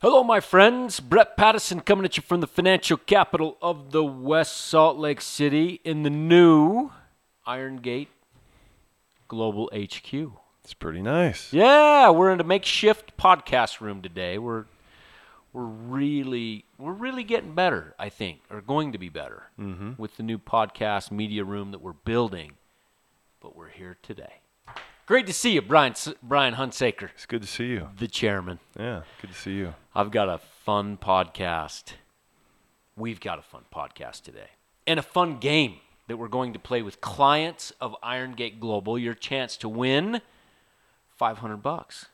Hello, 0.00 0.24
my 0.24 0.40
friends. 0.40 0.98
Brett 0.98 1.36
Patterson 1.36 1.80
coming 1.80 2.04
at 2.06 2.16
you 2.16 2.22
from 2.22 2.40
the 2.40 2.46
financial 2.46 2.96
capital 2.96 3.58
of 3.60 3.92
the 3.92 4.02
West 4.04 4.56
Salt 4.56 4.96
Lake 4.96 5.20
City 5.20 5.80
in 5.84 6.02
the 6.04 6.10
new 6.10 6.90
Iron 7.46 7.76
Gate 7.76 8.08
Global 9.28 9.70
HQ. 9.74 10.12
It's 10.64 10.74
pretty 10.74 11.02
nice. 11.02 11.52
Yeah, 11.52 12.10
we're 12.10 12.32
in 12.32 12.40
a 12.40 12.44
makeshift 12.44 13.16
podcast 13.18 13.80
room 13.80 14.00
today. 14.02 14.38
We're 14.38 14.64
we're 15.52 15.64
really 15.64 16.64
we're 16.78 16.92
really 16.92 17.24
getting 17.24 17.54
better, 17.54 17.94
I 17.98 18.08
think, 18.08 18.40
or 18.50 18.60
going 18.62 18.92
to 18.92 18.98
be 18.98 19.08
better 19.10 19.44
Mm-hmm. 19.58 19.92
with 20.00 20.16
the 20.16 20.22
new 20.22 20.38
podcast 20.38 21.10
media 21.10 21.44
room 21.44 21.72
that 21.72 21.82
we're 21.82 21.92
building. 21.92 22.52
But 23.42 23.54
we're 23.56 23.68
here 23.68 23.96
today. 24.02 24.39
Great 25.10 25.26
to 25.26 25.32
see 25.32 25.54
you, 25.54 25.60
Brian 25.60 25.92
Brian 26.22 26.54
Hunsaker, 26.54 27.10
It's 27.10 27.26
good 27.26 27.42
to 27.42 27.48
see 27.48 27.66
you. 27.66 27.88
the 27.98 28.06
chairman. 28.06 28.60
Yeah, 28.78 29.02
good 29.20 29.32
to 29.32 29.36
see 29.36 29.54
you. 29.54 29.74
I've 29.92 30.12
got 30.12 30.28
a 30.28 30.38
fun 30.38 30.98
podcast. 30.98 31.94
We've 32.94 33.18
got 33.18 33.36
a 33.40 33.42
fun 33.42 33.62
podcast 33.74 34.22
today. 34.22 34.50
And 34.86 35.00
a 35.00 35.02
fun 35.02 35.40
game 35.40 35.78
that 36.06 36.16
we're 36.16 36.28
going 36.28 36.52
to 36.52 36.60
play 36.60 36.82
with 36.82 37.00
clients 37.00 37.72
of 37.80 37.96
Iron 38.04 38.34
Gate 38.34 38.60
Global. 38.60 38.96
Your 38.96 39.14
chance 39.14 39.56
to 39.56 39.68
win 39.68 40.20
500 41.16 41.56
bucks, 41.56 42.06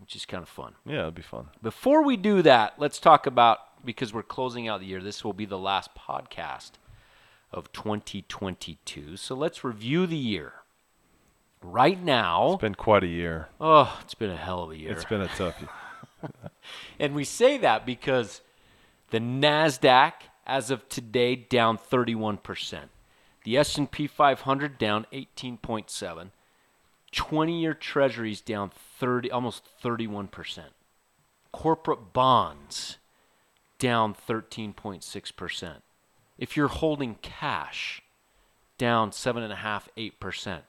which 0.00 0.14
is 0.14 0.24
kind 0.24 0.44
of 0.44 0.48
fun. 0.48 0.76
Yeah, 0.86 1.00
it'll 1.00 1.10
be 1.10 1.22
fun. 1.22 1.48
Before 1.64 2.04
we 2.04 2.16
do 2.16 2.42
that, 2.42 2.74
let's 2.78 3.00
talk 3.00 3.26
about 3.26 3.84
because 3.84 4.14
we're 4.14 4.22
closing 4.22 4.68
out 4.68 4.78
the 4.78 4.86
year. 4.86 5.02
This 5.02 5.24
will 5.24 5.32
be 5.32 5.46
the 5.46 5.58
last 5.58 5.96
podcast 5.96 6.74
of 7.50 7.72
2022. 7.72 9.16
So 9.16 9.34
let's 9.34 9.64
review 9.64 10.06
the 10.06 10.16
year. 10.16 10.52
Right 11.72 12.02
now, 12.02 12.52
It's 12.52 12.60
been 12.60 12.74
quite 12.74 13.02
a 13.02 13.08
year. 13.08 13.48
oh, 13.60 13.98
it's 14.02 14.14
been 14.14 14.30
a 14.30 14.36
hell 14.36 14.62
of 14.62 14.70
a 14.70 14.78
year. 14.78 14.92
It's 14.92 15.04
been 15.04 15.20
a 15.20 15.28
tough 15.28 15.60
year. 15.60 15.70
And 16.98 17.14
we 17.14 17.24
say 17.24 17.58
that 17.58 17.84
because 17.86 18.40
the 19.10 19.20
Nasdaq 19.20 20.12
as 20.46 20.70
of 20.70 20.88
today 20.88 21.36
down 21.36 21.76
31%. 21.78 22.88
The 23.44 23.56
S&P 23.58 24.06
500 24.06 24.78
down 24.78 25.06
18.7. 25.12 26.30
20-year 27.12 27.74
treasuries 27.74 28.40
down 28.40 28.70
30 28.98 29.30
almost 29.30 29.62
31%. 29.82 30.28
Corporate 31.52 32.12
bonds 32.12 32.98
down 33.78 34.14
13.6%. 34.14 35.74
If 36.38 36.56
you're 36.56 36.68
holding 36.68 37.16
cash 37.22 38.02
down 38.78 39.10
7.5 39.10 39.82
8%. 39.96 40.60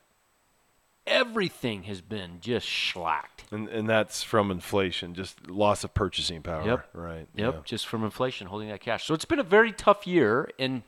Everything 1.08 1.84
has 1.84 2.02
been 2.02 2.40
just 2.42 2.68
schlacked. 2.68 3.50
And 3.52 3.68
and 3.70 3.90
that's 3.90 4.24
from 4.24 4.52
inflation, 4.52 5.14
just 5.14 5.50
loss 5.50 5.84
of 5.84 5.94
purchasing 5.94 6.42
power. 6.42 6.66
Yep. 6.66 6.90
Right. 6.94 7.28
Yep, 7.36 7.54
yeah. 7.54 7.60
just 7.64 7.88
from 7.88 8.04
inflation, 8.04 8.48
holding 8.48 8.68
that 8.70 8.82
cash. 8.82 9.06
So 9.06 9.14
it's 9.14 9.26
been 9.26 9.40
a 9.40 9.44
very 9.44 9.72
tough 9.72 10.06
year. 10.06 10.52
And 10.60 10.84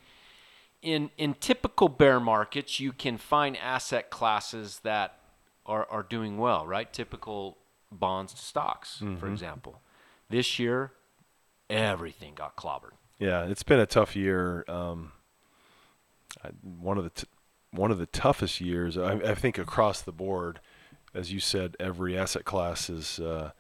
in 0.82 1.10
in 1.18 1.36
typical 1.36 1.88
bear 1.90 2.20
markets, 2.20 2.80
you 2.80 2.92
can 2.92 3.18
find 3.18 3.58
asset 3.58 4.10
classes 4.10 4.82
that 4.84 5.20
are 5.66 5.88
are 5.90 6.04
doing 6.04 6.38
well, 6.38 6.68
right? 6.68 6.92
Typical 6.92 7.58
bonds 7.92 8.34
to 8.34 8.42
stocks, 8.42 9.02
for 9.20 9.28
example. 9.28 9.82
This 10.30 10.60
year, 10.60 10.92
everything 11.70 12.36
got 12.36 12.56
clobbered. 12.56 12.92
Yeah, 13.18 13.46
it's 13.46 13.64
been 13.64 13.80
a 13.80 13.86
tough 13.86 14.16
year. 14.16 14.64
Um, 14.68 15.12
I, 16.44 16.50
one 16.62 16.98
of 16.98 17.04
the 17.04 17.10
t- 17.10 17.28
one 17.72 17.92
of 17.92 17.98
the 17.98 18.06
toughest 18.06 18.62
years, 18.62 18.98
I, 18.98 19.14
I 19.14 19.36
think, 19.36 19.58
across 19.58 20.02
the 20.02 20.12
board. 20.12 20.60
As 21.14 21.32
you 21.32 21.40
said, 21.40 21.76
every 21.80 22.18
asset 22.18 22.46
class 22.46 22.90
is 22.90 23.20
uh, 23.20 23.52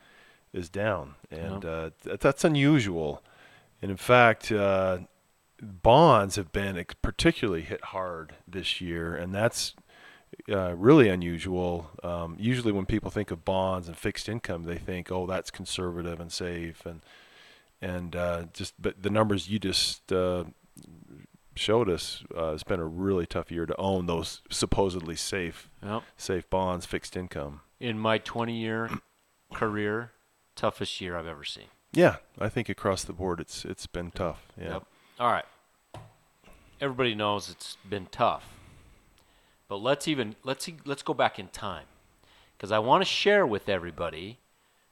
is 0.54 0.70
down, 0.70 1.16
and 1.32 1.66
uh, 1.66 1.90
th- 2.04 2.20
that's 2.20 2.44
unusual. 2.44 3.24
And 3.82 3.90
in 3.90 3.98
fact, 3.98 4.52
uh, 4.52 5.00
bonds 5.62 6.36
have 6.36 6.52
been 6.52 6.84
particularly 7.02 7.62
hit 7.62 7.86
hard 7.86 8.36
this 8.48 8.82
year, 8.82 9.16
and 9.16 9.34
that's 9.34 9.74
uh, 10.52 10.76
really 10.76 11.10
unusual. 11.10 11.90
Um, 12.04 12.36
usually, 12.40 12.72
when 12.72 12.86
people 12.86 13.10
think 13.10 13.32
of 13.32 13.46
bonds 13.46 13.88
and 13.88 13.98
fixed 13.98 14.30
income, 14.30 14.64
they 14.64 14.78
think, 14.78 15.12
"Oh, 15.12 15.26
that's 15.26 15.50
conservative 15.52 16.20
and 16.20 16.32
safe," 16.32 16.86
and 16.86 17.02
and 17.82 18.16
uh, 18.16 18.44
just 18.54 18.80
but 18.82 19.02
the 19.02 19.10
numbers 19.10 19.50
you 19.50 19.60
just 19.60 20.12
uh, 20.12 20.46
showed 21.60 21.90
us, 21.90 22.24
uh, 22.36 22.54
it's 22.54 22.64
been 22.64 22.80
a 22.80 22.86
really 22.86 23.26
tough 23.26 23.52
year 23.52 23.66
to 23.66 23.76
own 23.78 24.06
those 24.08 24.42
supposedly 24.50 25.16
safe 25.16 25.70
Yep. 25.84 26.04
safe 26.18 26.50
bonds, 26.50 26.86
fixed 26.86 27.16
income. 27.18 27.62
In 27.80 28.00
my 28.00 28.18
20 28.18 28.54
year 28.54 28.90
career, 29.54 30.12
toughest 30.56 31.00
year 31.02 31.18
I've 31.18 31.28
ever 31.28 31.44
seen. 31.44 31.68
Yeah, 31.92 32.18
I 32.40 32.50
think 32.50 32.70
across 32.70 33.04
the 33.04 33.14
board, 33.14 33.40
it's 33.40 33.66
it's 33.66 33.88
been 33.88 34.12
tough. 34.12 34.48
Yeah. 34.60 34.74
Yep. 34.74 34.84
All 35.20 35.32
right. 35.32 35.46
Everybody 36.82 37.14
knows 37.16 37.50
it's 37.50 37.78
been 37.88 38.06
tough. 38.08 38.54
But 39.68 39.78
let's 39.78 40.08
even 40.08 40.36
let's 40.44 40.70
let's 40.86 41.04
go 41.04 41.14
back 41.14 41.40
in 41.40 41.48
time 41.50 41.86
cuz 42.58 42.72
I 42.72 42.80
want 42.80 43.02
to 43.02 43.06
share 43.06 43.46
with 43.46 43.68
everybody 43.70 44.40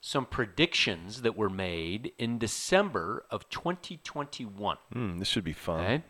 some 0.01 0.25
predictions 0.25 1.21
that 1.23 1.35
were 1.35 1.49
made 1.49 2.13
in 2.17 2.37
December 2.37 3.25
of 3.31 3.49
2021. 3.49 4.77
Mm, 4.93 5.19
this 5.19 5.27
should 5.27 5.43
be 5.43 5.53
fun. 5.53 5.79
Okay? 5.81 6.03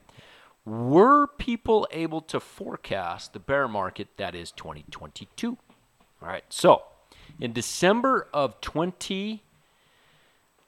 Were 0.67 1.27
people 1.27 1.87
able 1.91 2.19
to 2.19 2.41
forecast 2.41 3.31
the 3.31 3.39
bear 3.39 3.69
market 3.69 4.09
that 4.17 4.35
is 4.35 4.51
2022? 4.51 5.57
All 6.21 6.27
right. 6.27 6.43
So, 6.49 6.83
in 7.39 7.53
December 7.53 8.27
of 8.33 8.59
2021, 8.59 9.39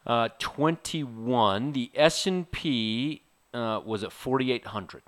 uh, 0.08 0.30
21, 0.40 1.74
the 1.74 1.92
S&P 1.94 3.24
uh, 3.54 3.82
was 3.86 4.06
at 4.06 4.14
4800. 4.14 5.04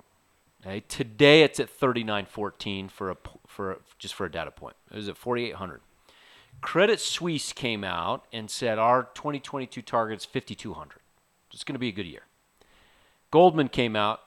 Okay? 0.60 0.80
Today 0.88 1.42
it's 1.42 1.58
at 1.58 1.70
3914 1.70 2.90
for 2.90 3.10
a 3.12 3.16
for 3.46 3.72
a, 3.72 3.76
just 3.98 4.12
for 4.12 4.26
a 4.26 4.30
data 4.30 4.50
point. 4.50 4.76
It 4.90 4.96
was 4.96 5.08
at 5.08 5.16
4800. 5.16 5.80
Credit 6.60 7.00
Suisse 7.00 7.54
came 7.54 7.82
out 7.82 8.26
and 8.30 8.50
said 8.50 8.78
our 8.78 9.04
2022 9.14 9.80
target 9.80 10.18
is 10.18 10.26
5200. 10.26 10.98
It's 11.50 11.64
going 11.64 11.76
to 11.76 11.78
be 11.78 11.88
a 11.88 11.92
good 11.92 12.04
year. 12.04 12.26
Goldman 13.30 13.68
came 13.68 13.96
out 13.96 14.20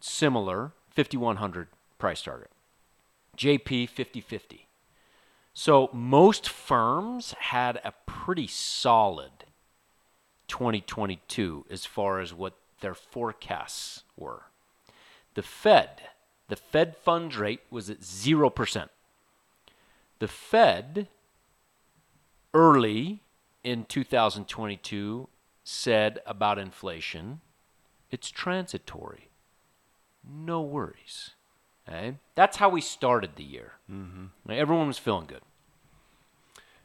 similar, 0.00 0.72
5100 0.90 1.68
price 1.98 2.22
target. 2.22 2.50
JP 3.36 3.88
5050. 3.88 4.66
So 5.54 5.90
most 5.92 6.48
firms 6.48 7.34
had 7.38 7.80
a 7.84 7.92
pretty 8.06 8.46
solid 8.46 9.44
2022 10.48 11.66
as 11.70 11.86
far 11.86 12.20
as 12.20 12.34
what 12.34 12.54
their 12.80 12.94
forecasts 12.94 14.04
were. 14.16 14.44
The 15.34 15.42
Fed, 15.42 16.02
the 16.48 16.56
Fed 16.56 16.96
funds 16.96 17.36
rate 17.36 17.60
was 17.70 17.88
at 17.88 18.00
0%. 18.00 18.88
The 20.18 20.28
Fed 20.28 21.08
early 22.52 23.22
in 23.62 23.84
2022 23.84 25.28
said 25.64 26.18
about 26.26 26.58
inflation, 26.58 27.40
it's 28.10 28.30
transitory. 28.30 29.29
No 30.28 30.60
worries. 30.62 31.30
Okay? 31.88 32.16
That's 32.34 32.56
how 32.58 32.68
we 32.68 32.80
started 32.80 33.36
the 33.36 33.44
year. 33.44 33.72
Mm-hmm. 33.90 34.26
Everyone 34.50 34.86
was 34.86 34.98
feeling 34.98 35.26
good. 35.26 35.42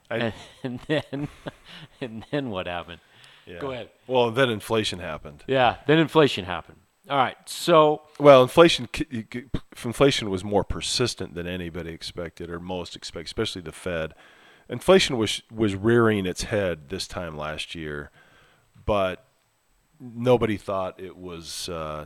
I- 0.10 0.18
and, 0.18 0.34
and 0.64 0.80
then, 0.88 1.28
and 2.02 2.26
then 2.32 2.50
what 2.50 2.68
happened? 2.68 3.00
Yeah. 3.46 3.60
Go 3.60 3.72
ahead. 3.72 3.90
Well, 4.08 4.32
then 4.32 4.50
inflation 4.50 5.00
happened. 5.00 5.44
Yeah, 5.48 5.78
then 5.86 6.00
inflation 6.00 6.46
happened. 6.46 6.80
All 7.08 7.18
right, 7.18 7.38
so 7.46 8.02
Well, 8.20 8.42
inflation 8.42 8.90
inflation 9.84 10.32
was 10.32 10.44
more 10.44 10.64
persistent 10.64 11.36
than 11.36 11.46
anybody 11.46 11.92
expected 11.92 12.50
or 12.50 12.60
most 12.60 12.96
expect, 12.96 13.28
especially 13.28 13.62
the 13.62 13.72
Fed. 13.72 14.16
Inflation 14.70 15.16
was 15.20 15.44
was 15.52 15.76
rearing 15.76 16.26
its 16.26 16.44
head 16.46 16.90
this 16.90 17.08
time 17.08 17.38
last 17.38 17.76
year, 17.76 18.10
but 18.88 19.24
nobody 20.00 20.58
thought 20.58 21.00
it 21.00 21.16
was 21.16 21.70
uh, 21.70 22.06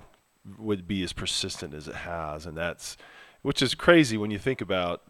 would 0.57 0.87
be 0.87 1.03
as 1.03 1.13
persistent 1.13 1.73
as 1.73 1.87
it 1.87 1.95
has, 1.95 2.45
and 2.45 2.57
that's 2.57 2.97
which 3.41 3.61
is 3.61 3.75
crazy 3.75 4.17
when 4.17 4.31
you 4.31 4.39
think 4.39 4.61
about. 4.61 5.01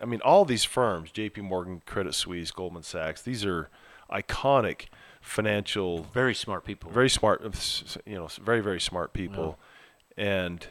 I 0.00 0.04
mean, 0.04 0.20
all 0.20 0.44
these 0.44 0.64
firms, 0.64 1.10
J.P. 1.10 1.40
Morgan, 1.40 1.80
Credit 1.86 2.14
Suisse, 2.14 2.50
Goldman 2.50 2.82
Sachs, 2.82 3.22
these 3.22 3.46
are 3.46 3.70
iconic 4.12 4.86
financial 5.22 6.06
very 6.14 6.34
smart 6.34 6.64
people. 6.64 6.90
very 6.90 7.08
smart, 7.10 7.42
you 8.04 8.14
know, 8.14 8.28
very 8.42 8.60
very 8.60 8.80
smart 8.80 9.12
people, 9.12 9.58
and 10.16 10.66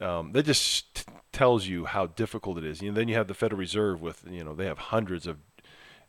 um, 0.00 0.32
that 0.32 0.44
just 0.44 0.94
t- 0.94 1.12
tells 1.32 1.66
you 1.66 1.84
how 1.86 2.06
difficult 2.06 2.58
it 2.58 2.64
is. 2.64 2.82
You 2.82 2.90
know, 2.90 2.96
then 2.96 3.08
you 3.08 3.14
have 3.14 3.28
the 3.28 3.34
Federal 3.34 3.58
Reserve 3.58 4.00
with 4.00 4.24
you 4.28 4.44
know 4.44 4.54
they 4.54 4.66
have 4.66 4.78
hundreds 4.78 5.26
of 5.26 5.38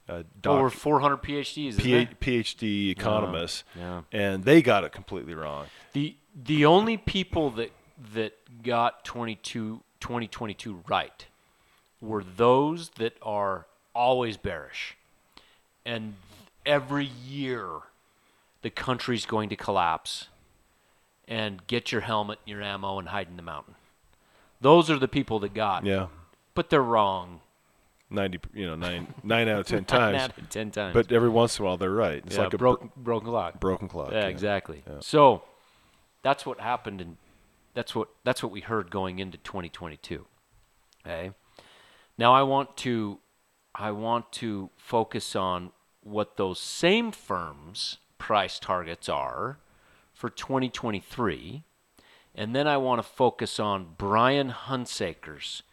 uh, 0.09 0.23
doc- 0.41 0.53
Over 0.57 0.69
400 0.69 1.17
PhDs. 1.17 1.77
P- 1.77 2.07
PhD 2.19 2.89
economists, 2.91 3.63
yeah. 3.77 4.01
and 4.11 4.43
they 4.43 4.61
got 4.61 4.83
it 4.83 4.91
completely 4.91 5.33
wrong. 5.33 5.67
The 5.93 6.15
the 6.35 6.65
only 6.65 6.97
people 6.97 7.49
that 7.51 7.71
that 8.13 8.63
got 8.63 9.03
22 9.05 9.81
2022 9.99 10.83
right 10.87 11.25
were 12.01 12.23
those 12.23 12.89
that 12.91 13.15
are 13.21 13.67
always 13.93 14.37
bearish. 14.37 14.97
And 15.85 16.15
every 16.65 17.05
year 17.05 17.67
the 18.63 18.69
country's 18.69 19.25
going 19.25 19.49
to 19.49 19.55
collapse 19.55 20.27
and 21.27 21.65
get 21.67 21.91
your 21.91 22.01
helmet 22.01 22.39
and 22.45 22.49
your 22.51 22.61
ammo 22.61 22.97
and 22.99 23.09
hide 23.09 23.27
in 23.29 23.35
the 23.37 23.43
mountain. 23.43 23.75
Those 24.59 24.89
are 24.89 24.97
the 24.99 25.07
people 25.07 25.39
that 25.39 25.53
got. 25.53 25.85
Yeah, 25.85 26.07
But 26.53 26.69
they're 26.69 26.81
wrong. 26.83 27.41
Ninety. 28.11 28.39
You 28.53 28.67
know, 28.67 28.75
nine 28.75 29.13
nine 29.23 29.47
out 29.47 29.61
of 29.61 29.67
ten 29.67 29.85
times. 29.85 30.21
out 30.21 30.37
of 30.37 30.49
ten 30.49 30.71
times. 30.71 30.93
But 30.93 31.11
every 31.11 31.29
once 31.29 31.57
in 31.57 31.63
a 31.63 31.67
while, 31.67 31.77
they're 31.77 31.91
right. 31.91 32.23
It's 32.25 32.35
yeah, 32.35 32.43
like 32.43 32.53
a 32.53 32.57
broken 32.57 32.91
bro- 32.95 33.03
broken 33.03 33.29
clock. 33.29 33.59
broken 33.59 33.87
clock. 33.87 34.11
Yeah, 34.11 34.27
exactly. 34.27 34.83
Yeah. 34.87 34.97
So 34.99 35.43
that's 36.21 36.45
what 36.45 36.59
happened, 36.59 37.01
and 37.01 37.17
that's 37.73 37.95
what 37.95 38.09
that's 38.23 38.43
what 38.43 38.51
we 38.51 38.61
heard 38.61 38.91
going 38.91 39.19
into 39.19 39.37
2022. 39.37 40.25
Okay. 41.05 41.31
Now 42.17 42.33
I 42.33 42.43
want 42.43 42.77
to 42.77 43.19
I 43.73 43.91
want 43.91 44.31
to 44.33 44.69
focus 44.77 45.35
on 45.35 45.71
what 46.01 46.37
those 46.37 46.59
same 46.59 47.11
firms' 47.11 47.97
price 48.17 48.59
targets 48.59 49.07
are 49.07 49.59
for 50.13 50.29
2023, 50.29 51.63
and 52.35 52.55
then 52.55 52.67
I 52.67 52.77
want 52.77 52.99
to 52.99 53.07
focus 53.07 53.59
on 53.59 53.95
Brian 53.97 54.51
Hunsaker's 54.51 55.63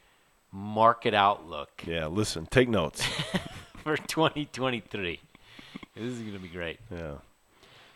market 0.53 1.15
outlook 1.15 1.83
Yeah, 1.87 2.07
listen, 2.07 2.47
take 2.47 2.69
notes. 2.69 3.07
for 3.85 3.97
2023. 3.97 5.21
This 5.95 6.05
is 6.05 6.21
going 6.21 6.33
to 6.33 6.39
be 6.39 6.49
great. 6.49 6.79
yeah. 6.91 7.15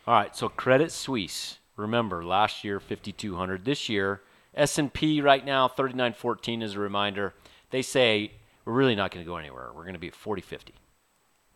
All 0.06 0.14
right, 0.14 0.34
so 0.34 0.48
Credit 0.48 0.90
Suisse. 0.90 1.58
Remember, 1.76 2.24
last 2.24 2.64
year 2.64 2.80
5200. 2.80 3.64
This 3.64 3.88
year 3.88 4.20
S&P 4.54 5.20
right 5.20 5.44
now 5.44 5.68
3914 5.68 6.62
as 6.62 6.74
a 6.74 6.78
reminder. 6.80 7.34
They 7.70 7.82
say 7.82 8.32
we're 8.64 8.74
really 8.74 8.94
not 8.94 9.10
going 9.10 9.24
to 9.24 9.28
go 9.28 9.36
anywhere. 9.36 9.68
We're 9.74 9.82
going 9.84 9.94
to 9.94 10.00
be 10.00 10.08
at 10.08 10.14
4050. 10.14 10.74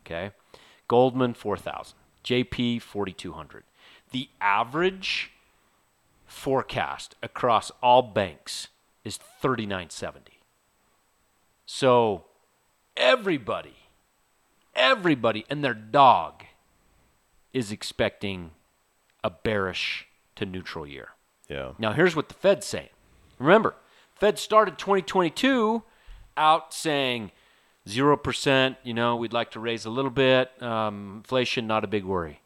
Okay? 0.05 0.31
Goldman 0.89 1.35
4000. 1.35 1.95
JP 2.25 2.83
4200. 2.83 3.65
The 4.13 4.29
average 4.41 5.33
forecast 6.27 7.15
across 7.23 7.71
all 7.83 8.03
banks 8.03 8.69
is 9.05 9.19
3970. 9.41 10.36
So 11.67 12.25
everybody 12.97 13.77
everybody 14.77 15.45
and 15.51 15.65
their 15.65 15.75
dog 15.75 16.45
is 17.53 17.73
expecting 17.73 18.53
a 19.25 19.31
bearish 19.31 20.07
to 20.37 20.47
neutral 20.47 20.87
year. 20.87 21.09
Yeah. 21.49 21.73
Now, 21.79 21.93
here's 21.93 22.15
what 22.15 22.29
the 22.29 22.35
Fed's 22.35 22.67
saying. 22.67 22.91
Remember, 23.39 23.75
Fed 24.15 24.39
started 24.39 24.79
2022 24.79 25.83
out 26.37 26.75
saying 26.75 27.33
0%, 27.89 28.77
you 28.83 28.95
know, 28.95 29.17
we'd 29.17 29.33
like 29.33 29.51
to 29.53 29.61
raise 29.61 29.85
a 29.85 29.91
little 29.91 30.11
bit, 30.11 30.51
um, 30.63 31.15
inflation, 31.19 31.67
not 31.67 31.85
a 31.85 31.87
big 31.87 32.05
worry. 32.05 32.41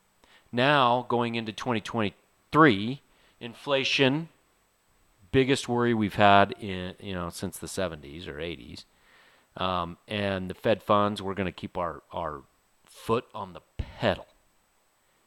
Now, 0.52 1.06
going 1.08 1.34
into 1.34 1.52
2023, 1.52 3.00
inflation, 3.40 4.28
biggest 5.32 5.68
worry 5.68 5.94
we've 5.94 6.14
had 6.14 6.54
in, 6.60 6.94
you 7.00 7.14
know, 7.14 7.30
since 7.30 7.58
the 7.58 7.66
70s 7.66 8.28
or 8.28 8.34
80s. 8.34 8.84
Um, 9.60 9.98
and 10.08 10.48
the 10.48 10.54
Fed 10.54 10.82
funds, 10.82 11.20
we're 11.20 11.34
going 11.34 11.46
to 11.46 11.52
keep 11.52 11.76
our, 11.76 12.02
our 12.12 12.42
foot 12.86 13.26
on 13.34 13.52
the 13.52 13.60
pedal 13.76 14.26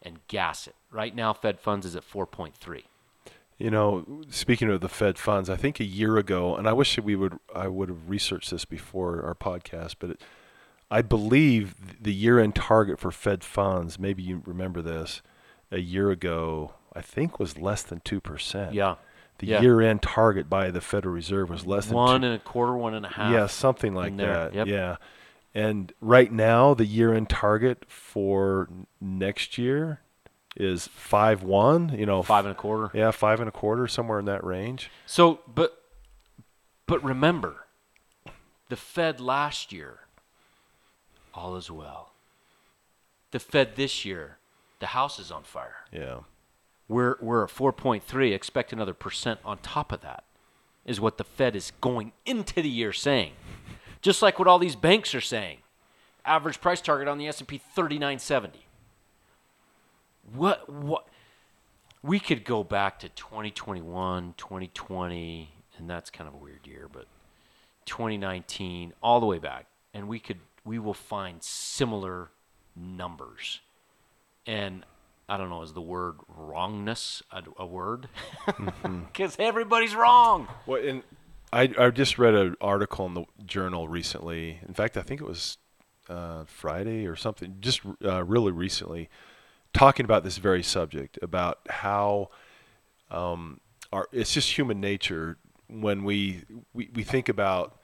and 0.01 0.19
gas 0.27 0.68
it. 0.68 0.75
Right 0.91 1.15
now, 1.15 1.33
Fed 1.33 1.59
funds 1.59 1.85
is 1.85 1.95
at 1.95 2.03
4.3. 2.03 2.83
You 3.59 3.69
know, 3.69 4.24
speaking 4.30 4.69
of 4.69 4.81
the 4.81 4.89
Fed 4.89 5.19
funds, 5.19 5.50
I 5.50 5.56
think 5.56 5.80
a 5.80 5.85
year 5.85 6.18
ago, 6.18 6.56
and 6.56 6.68
I 6.68 6.74
wish 6.74 6.97
we 7.00 7.15
would 7.15 7.38
I 7.53 7.68
would 7.68 7.88
have 7.88 8.09
researched 8.09 8.50
this 8.50 8.65
before 8.65 9.24
our 9.24 9.35
podcast, 9.35 9.95
but 10.00 10.09
it, 10.09 10.21
I 10.89 11.03
believe 11.03 12.01
the 12.01 12.13
year-end 12.13 12.56
target 12.56 13.00
for 13.00 13.12
Fed 13.12 13.44
funds, 13.44 14.00
maybe 14.00 14.24
you 14.24 14.41
remember 14.45 14.81
this, 14.81 15.21
a 15.71 15.79
year 15.79 16.09
ago, 16.09 16.74
I 16.94 17.01
think 17.01 17.39
was 17.39 17.57
less 17.57 17.83
than 17.83 18.01
two 18.01 18.19
percent. 18.19 18.74
Yeah. 18.74 18.95
The 19.39 19.47
yeah. 19.47 19.62
year-end 19.62 20.01
target 20.01 20.50
by 20.50 20.71
the 20.71 20.80
Federal 20.80 21.13
Reserve 21.13 21.50
was 21.50 21.65
less 21.65 21.88
than 21.88 21.95
one 21.95 22.21
two, 22.21 22.27
and 22.27 22.35
a 22.35 22.39
quarter, 22.39 22.77
one 22.77 22.94
and 22.94 23.06
a 23.06 23.09
half. 23.09 23.31
Yeah, 23.33 23.47
something 23.47 23.94
like 23.94 24.15
that. 24.18 24.53
Yep. 24.53 24.68
Yeah. 24.68 24.95
And 25.56 25.91
right 26.01 26.31
now, 26.31 26.74
the 26.74 26.85
year-end 26.85 27.30
target 27.30 27.85
for 27.88 28.69
next 29.01 29.57
year 29.57 30.01
is 30.56 30.88
five 30.88 31.44
one. 31.44 31.89
You 31.97 32.06
know, 32.06 32.24
Five 32.24 32.45
and 32.45 32.53
a 32.53 32.56
quarter. 32.57 32.95
yeah, 32.97 33.12
five 33.12 33.39
and 33.39 33.50
a 33.50 33.51
quarter, 33.51 33.88
somewhere 33.88 34.19
in 34.19 34.25
that 34.25 34.44
range. 34.44 34.89
So, 35.06 35.39
but, 35.53 35.81
but 36.86 37.03
remember, 37.03 37.65
the 38.69 38.75
Fed 38.75 39.19
last 39.19 39.74
year, 39.74 40.01
all 41.33 41.56
is 41.56 41.69
well. 41.69 42.12
The 43.31 43.39
Fed 43.39 43.75
this 43.75 44.06
year, 44.06 44.38
the 44.79 44.88
house 44.88 45.18
is 45.19 45.31
on 45.31 45.44
fire. 45.44 45.86
Yeah. 45.91 46.19
We're 46.88 47.15
we're 47.21 47.44
at 47.44 47.50
4.3. 47.50 48.33
Expect 48.33 48.74
another 48.74 48.94
percent 48.94 49.39
on 49.44 49.57
top 49.59 49.91
of 49.91 50.01
that, 50.01 50.24
is 50.85 51.00
what 51.00 51.18
the 51.18 51.24
Fed 51.24 51.56
is 51.56 51.71
going 51.81 52.12
into 52.25 52.62
the 52.62 52.69
year 52.69 52.94
saying. 52.94 53.33
Just 54.01 54.21
like 54.21 54.38
what 54.38 54.47
all 54.47 54.59
these 54.59 54.75
banks 54.75 55.15
are 55.15 55.21
saying. 55.21 55.59
Average 56.25 56.62
price 56.62 56.81
target 56.81 57.07
on 57.07 57.18
the 57.18 57.27
S&P 57.27 57.57
3970. 57.57 58.65
What 60.33 60.69
what 60.69 61.07
we 62.01 62.19
could 62.19 62.44
go 62.44 62.63
back 62.63 63.00
to 63.00 63.09
2021, 63.09 64.33
2020, 64.38 65.50
and 65.77 65.89
that's 65.89 66.09
kind 66.09 66.27
of 66.27 66.33
a 66.33 66.38
weird 66.38 66.65
year, 66.65 66.89
but 66.91 67.07
2019 67.86 68.94
all 69.01 69.19
the 69.19 69.25
way 69.25 69.39
back 69.39 69.68
and 69.94 70.07
we 70.07 70.19
could 70.19 70.39
we 70.65 70.79
will 70.79 70.94
find 70.94 71.44
similar 71.44 72.29
numbers. 72.75 73.59
And 74.45 74.86
I 75.27 75.37
don't 75.37 75.49
know, 75.49 75.61
is 75.61 75.73
the 75.73 75.81
word 75.81 76.15
wrongness 76.27 77.23
a, 77.31 77.43
a 77.57 77.65
word? 77.65 78.09
Because 78.83 79.35
everybody's 79.39 79.95
wrong. 79.95 80.47
Well, 80.65 80.81
and 80.83 81.03
I 81.51 81.71
I 81.77 81.89
just 81.91 82.17
read 82.17 82.33
an 82.33 82.55
article 82.59 83.05
in 83.05 83.13
the 83.13 83.25
journal 83.45 83.87
recently. 83.87 84.59
In 84.67 84.73
fact, 84.73 84.97
I 84.97 85.01
think 85.01 85.21
it 85.21 85.27
was 85.27 85.57
uh, 86.09 86.43
Friday 86.45 87.05
or 87.05 87.15
something, 87.15 87.57
just 87.61 87.81
uh, 88.03 88.23
really 88.23 88.51
recently, 88.51 89.09
talking 89.73 90.03
about 90.03 90.23
this 90.23 90.37
very 90.37 90.63
subject 90.63 91.19
about 91.21 91.59
how 91.69 92.29
um, 93.11 93.61
our 93.91 94.07
it's 94.11 94.33
just 94.33 94.57
human 94.57 94.81
nature 94.81 95.37
when 95.67 96.03
we 96.03 96.43
we, 96.73 96.89
we 96.93 97.03
think 97.03 97.29
about 97.29 97.79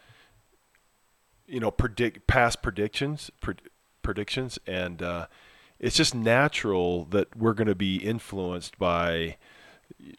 you 1.48 1.60
know 1.60 1.72
predict 1.72 2.28
past 2.28 2.62
predictions 2.62 3.32
pred, 3.42 3.60
predictions 4.02 4.60
and 4.68 5.02
uh, 5.02 5.28
it's 5.80 5.96
just 5.96 6.14
natural 6.14 7.06
that 7.06 7.36
we're 7.36 7.54
going 7.54 7.68
to 7.68 7.76
be 7.76 7.98
influenced 7.98 8.78
by 8.78 9.38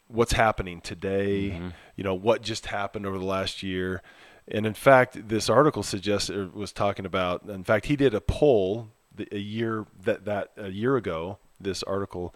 what's 0.07 0.33
happening 0.33 0.81
today, 0.81 1.51
mm-hmm. 1.51 1.69
you 1.95 2.03
know, 2.03 2.13
what 2.13 2.41
just 2.41 2.67
happened 2.67 3.05
over 3.05 3.17
the 3.17 3.25
last 3.25 3.63
year. 3.63 4.01
And 4.47 4.65
in 4.65 4.73
fact, 4.73 5.29
this 5.29 5.49
article 5.49 5.83
suggests 5.83 6.29
it 6.29 6.53
was 6.53 6.71
talking 6.71 7.05
about, 7.05 7.43
in 7.43 7.63
fact, 7.63 7.85
he 7.85 7.95
did 7.95 8.13
a 8.13 8.21
poll 8.21 8.89
a 9.31 9.37
year 9.37 9.85
that, 10.03 10.25
that 10.25 10.51
a 10.57 10.69
year 10.69 10.97
ago, 10.97 11.37
this 11.59 11.83
article, 11.83 12.35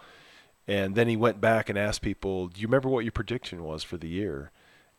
and 0.67 0.95
then 0.95 1.07
he 1.07 1.17
went 1.17 1.41
back 1.41 1.69
and 1.69 1.77
asked 1.77 2.01
people, 2.01 2.47
do 2.47 2.61
you 2.61 2.67
remember 2.67 2.89
what 2.89 3.03
your 3.03 3.11
prediction 3.11 3.63
was 3.63 3.83
for 3.83 3.97
the 3.97 4.07
year? 4.07 4.51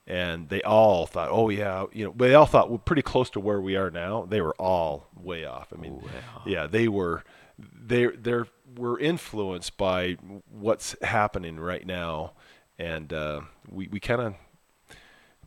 And 0.06 0.48
they 0.48 0.62
all 0.62 1.06
thought, 1.06 1.30
oh 1.30 1.48
yeah, 1.48 1.86
you 1.92 2.04
know, 2.04 2.14
they 2.16 2.34
all 2.34 2.46
thought 2.46 2.70
we're 2.70 2.78
pretty 2.78 3.02
close 3.02 3.30
to 3.30 3.40
where 3.40 3.60
we 3.60 3.74
are 3.76 3.90
now. 3.90 4.24
They 4.28 4.40
were 4.40 4.54
all 4.56 5.08
way 5.16 5.44
off. 5.44 5.72
I 5.76 5.80
mean, 5.80 6.00
oh, 6.04 6.06
off. 6.36 6.46
yeah, 6.46 6.66
they 6.68 6.86
were, 6.86 7.24
they 7.58 8.06
they're 8.06 8.48
we're 8.76 8.98
influenced 8.98 9.76
by 9.76 10.16
what's 10.50 10.96
happening 11.02 11.58
right 11.58 11.86
now, 11.86 12.32
and 12.78 13.12
uh, 13.12 13.40
we 13.70 13.88
we 13.88 14.00
kind 14.00 14.20
of 14.20 14.34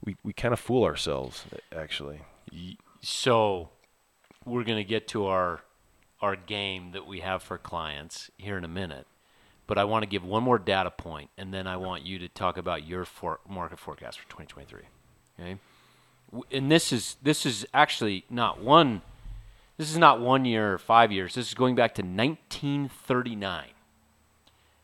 we 0.04 0.16
we 0.24 0.34
kind 0.34 0.54
of 0.54 0.60
fool 0.60 0.84
ourselves 0.84 1.46
actually. 1.76 2.22
So 3.02 3.70
we're 4.46 4.64
to 4.64 4.84
get 4.84 5.08
to 5.10 5.26
our 5.26 5.62
our 6.22 6.36
game 6.36 6.92
that 6.92 7.06
we 7.06 7.20
have 7.22 7.42
for 7.44 7.58
clients 7.58 8.30
here 8.38 8.58
in 8.58 8.64
a 8.64 8.70
minute. 8.70 9.08
But 9.68 9.78
I 9.78 9.84
want 9.84 10.02
to 10.02 10.10
give 10.10 10.24
one 10.24 10.42
more 10.42 10.58
data 10.58 10.90
point, 10.90 11.30
and 11.38 11.54
then 11.54 11.68
I 11.68 11.78
want 11.78 12.04
you 12.04 12.18
to 12.20 12.28
talk 12.28 12.58
about 12.58 12.88
your 12.88 13.06
for 13.06 13.40
market 13.48 13.78
forecast 13.78 14.20
for 14.20 14.28
2023. 14.28 14.82
Okay, 15.40 15.60
and 16.52 16.72
this 16.72 16.92
is 16.92 17.18
this 17.22 17.46
is 17.46 17.68
actually 17.74 18.26
not 18.30 18.60
one. 18.60 19.04
This 19.80 19.92
is 19.92 19.98
not 19.98 20.20
one 20.20 20.44
year 20.44 20.74
or 20.74 20.78
five 20.78 21.10
years. 21.10 21.36
This 21.36 21.48
is 21.48 21.54
going 21.54 21.74
back 21.74 21.96
to 21.96 22.02
1939. 22.02 23.68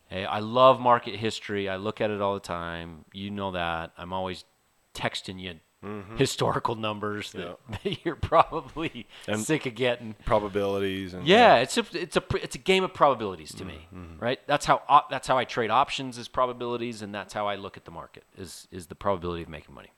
Okay, 0.10 0.24
I 0.24 0.40
love 0.40 0.80
market 0.80 1.18
history. 1.18 1.68
I 1.68 1.76
look 1.76 2.00
at 2.00 2.12
it 2.12 2.22
all 2.22 2.34
the 2.36 2.40
time. 2.40 3.04
You 3.12 3.30
know 3.30 3.52
that. 3.52 3.92
I'm 3.98 4.14
always 4.14 4.46
texting 4.94 5.38
you 5.38 5.56
mm-hmm. 5.84 6.16
historical 6.16 6.76
numbers 6.76 7.34
that, 7.34 7.58
that 7.70 8.06
you're 8.06 8.16
probably 8.16 9.06
And- 9.28 9.42
sick 9.42 9.66
of 9.66 9.76
getting. 9.76 10.16
Probabilities 10.24 11.14
and 11.14 11.28
Yeah, 11.28 11.58
it's 11.58 11.78
a 11.78 11.86
it's 11.92 12.16
a 12.16 12.24
it's 12.36 12.56
a 12.56 12.60
game 12.60 12.86
of 12.86 12.94
probabilities 12.94 13.54
to 13.56 13.66
me, 13.66 13.88
mm-hmm, 13.94 14.02
mm-hmm. 14.02 14.24
right? 14.24 14.40
That's 14.48 14.66
how 14.66 14.82
op- 14.88 15.10
that's 15.10 15.28
how 15.28 15.38
I 15.38 15.44
trade 15.44 15.72
options 15.72 16.18
is 16.18 16.30
probabilities, 16.30 17.02
and 17.02 17.14
that's 17.14 17.34
how 17.34 17.50
I 17.50 17.56
look 17.56 17.76
at 17.76 17.84
the 17.84 17.92
market 17.92 18.24
is 18.38 18.70
is 18.72 18.88
the 18.88 18.96
probability 18.96 19.44
of 19.44 19.50
making 19.50 19.76
money. 19.76 19.92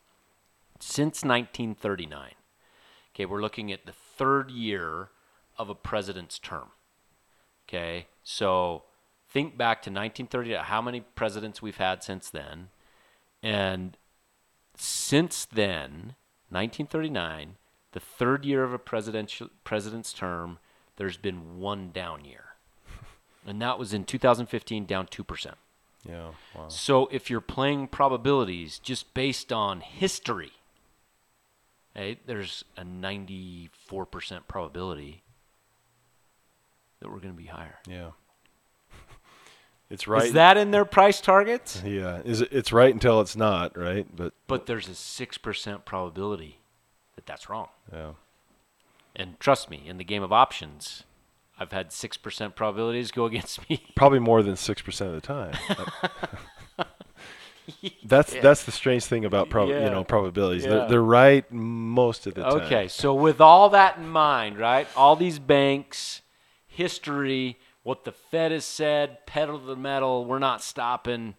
Since 0.80 1.24
1939, 1.24 2.32
okay, 3.14 3.26
we're 3.28 3.42
looking 3.42 3.72
at 3.72 3.86
the 3.86 3.94
third 4.18 4.52
year 4.52 5.10
of 5.58 5.70
a 5.70 5.76
president's 5.76 6.40
term. 6.40 6.70
Okay, 7.68 8.08
so 8.24 8.84
think 9.30 9.58
back 9.58 9.82
to 9.84 9.90
1930, 9.90 10.54
how 10.56 10.82
many 10.82 11.02
presidents 11.02 11.62
we've 11.62 11.78
had 11.78 12.04
since 12.04 12.30
then, 12.30 12.70
and 13.44 13.98
since 14.76 15.46
then, 15.46 16.16
1939, 16.50 17.56
the 17.92 18.00
third 18.00 18.46
year 18.46 18.64
of 18.64 18.74
a 18.74 18.80
presidential 18.80 19.50
president's 19.64 20.14
term, 20.14 20.60
there's 20.96 21.18
been 21.18 21.60
one 21.60 21.92
down 21.92 22.24
year, 22.26 22.56
and 23.46 23.62
that 23.62 23.78
was 23.78 23.94
in 23.94 24.06
2015, 24.06 24.86
down 24.86 25.08
two 25.08 25.24
percent. 25.24 25.58
Yeah. 26.08 26.32
Wow. 26.56 26.70
So 26.70 27.08
if 27.12 27.30
you're 27.30 27.42
playing 27.42 27.88
probabilities 27.88 28.80
just 28.80 29.14
based 29.14 29.52
on 29.52 29.82
history, 29.82 30.54
hey, 31.98 32.20
there's 32.26 32.64
a 32.78 32.84
94% 32.84 33.70
probability 34.48 35.24
that 37.02 37.10
we're 37.10 37.20
going 37.20 37.34
to 37.34 37.38
be 37.42 37.48
higher. 37.48 37.80
Yeah. 37.88 38.12
It's 39.90 40.06
right. 40.06 40.26
Is 40.26 40.34
that 40.34 40.58
in 40.58 40.72
their 40.72 40.84
price 40.84 41.22
targets? 41.22 41.82
Yeah. 41.86 42.22
Is 42.26 42.42
it, 42.42 42.50
it's 42.52 42.74
right 42.74 42.94
until 42.94 43.22
it's 43.22 43.38
not, 43.38 43.78
right? 43.78 44.06
But 44.14 44.34
But 44.46 44.66
there's 44.66 44.90
a 44.90 44.92
6% 44.92 45.86
probability 45.86 46.60
that 47.16 47.26
that's 47.26 47.50
wrong. 47.50 47.70
yeah. 47.94 48.12
And 49.16 49.40
trust 49.40 49.70
me, 49.70 49.82
in 49.88 49.98
the 49.98 50.04
game 50.04 50.24
of 50.24 50.34
options, 50.34 51.04
I've 51.58 51.72
had 51.72 51.92
6% 51.92 52.54
probabilities 52.56 53.12
go 53.12 53.26
against 53.32 53.70
me. 53.70 53.82
Probably 53.96 54.20
more 54.20 54.44
than 54.44 54.58
six 54.58 54.82
percent 54.82 55.16
of 55.16 55.22
the 55.22 55.26
time. 55.26 55.54
that's 58.06 58.34
Yeah. 58.34 58.42
that's 58.42 58.64
the 58.64 58.72
strange 58.72 59.06
thing 59.06 59.26
about 59.26 59.50
prob- 59.50 59.70
Yeah. 59.70 59.86
you 59.86 59.90
know 59.92 60.04
probabilities. 60.04 60.64
Yeah. 60.64 60.70
They're, 60.72 60.88
they're 60.90 61.04
right 61.04 61.50
most 61.52 62.26
of 62.28 62.34
the 62.36 62.44
time. 62.44 62.54
Okay, 62.62 62.88
so 62.88 63.14
with 63.14 63.42
all 63.42 63.70
that 63.70 63.98
in 63.98 64.08
mind, 64.08 64.58
right? 64.58 64.88
All 64.96 65.16
these 65.16 65.40
banks, 65.40 66.22
history, 66.68 67.58
what 67.84 68.04
the 68.04 68.12
Fed 68.12 68.52
has 68.52 68.66
said, 68.66 69.26
pedal 69.26 69.60
to 69.60 69.66
the 69.66 69.76
metal, 69.76 70.26
we're 70.26 70.40
not 70.40 70.62
stopping. 70.62 71.36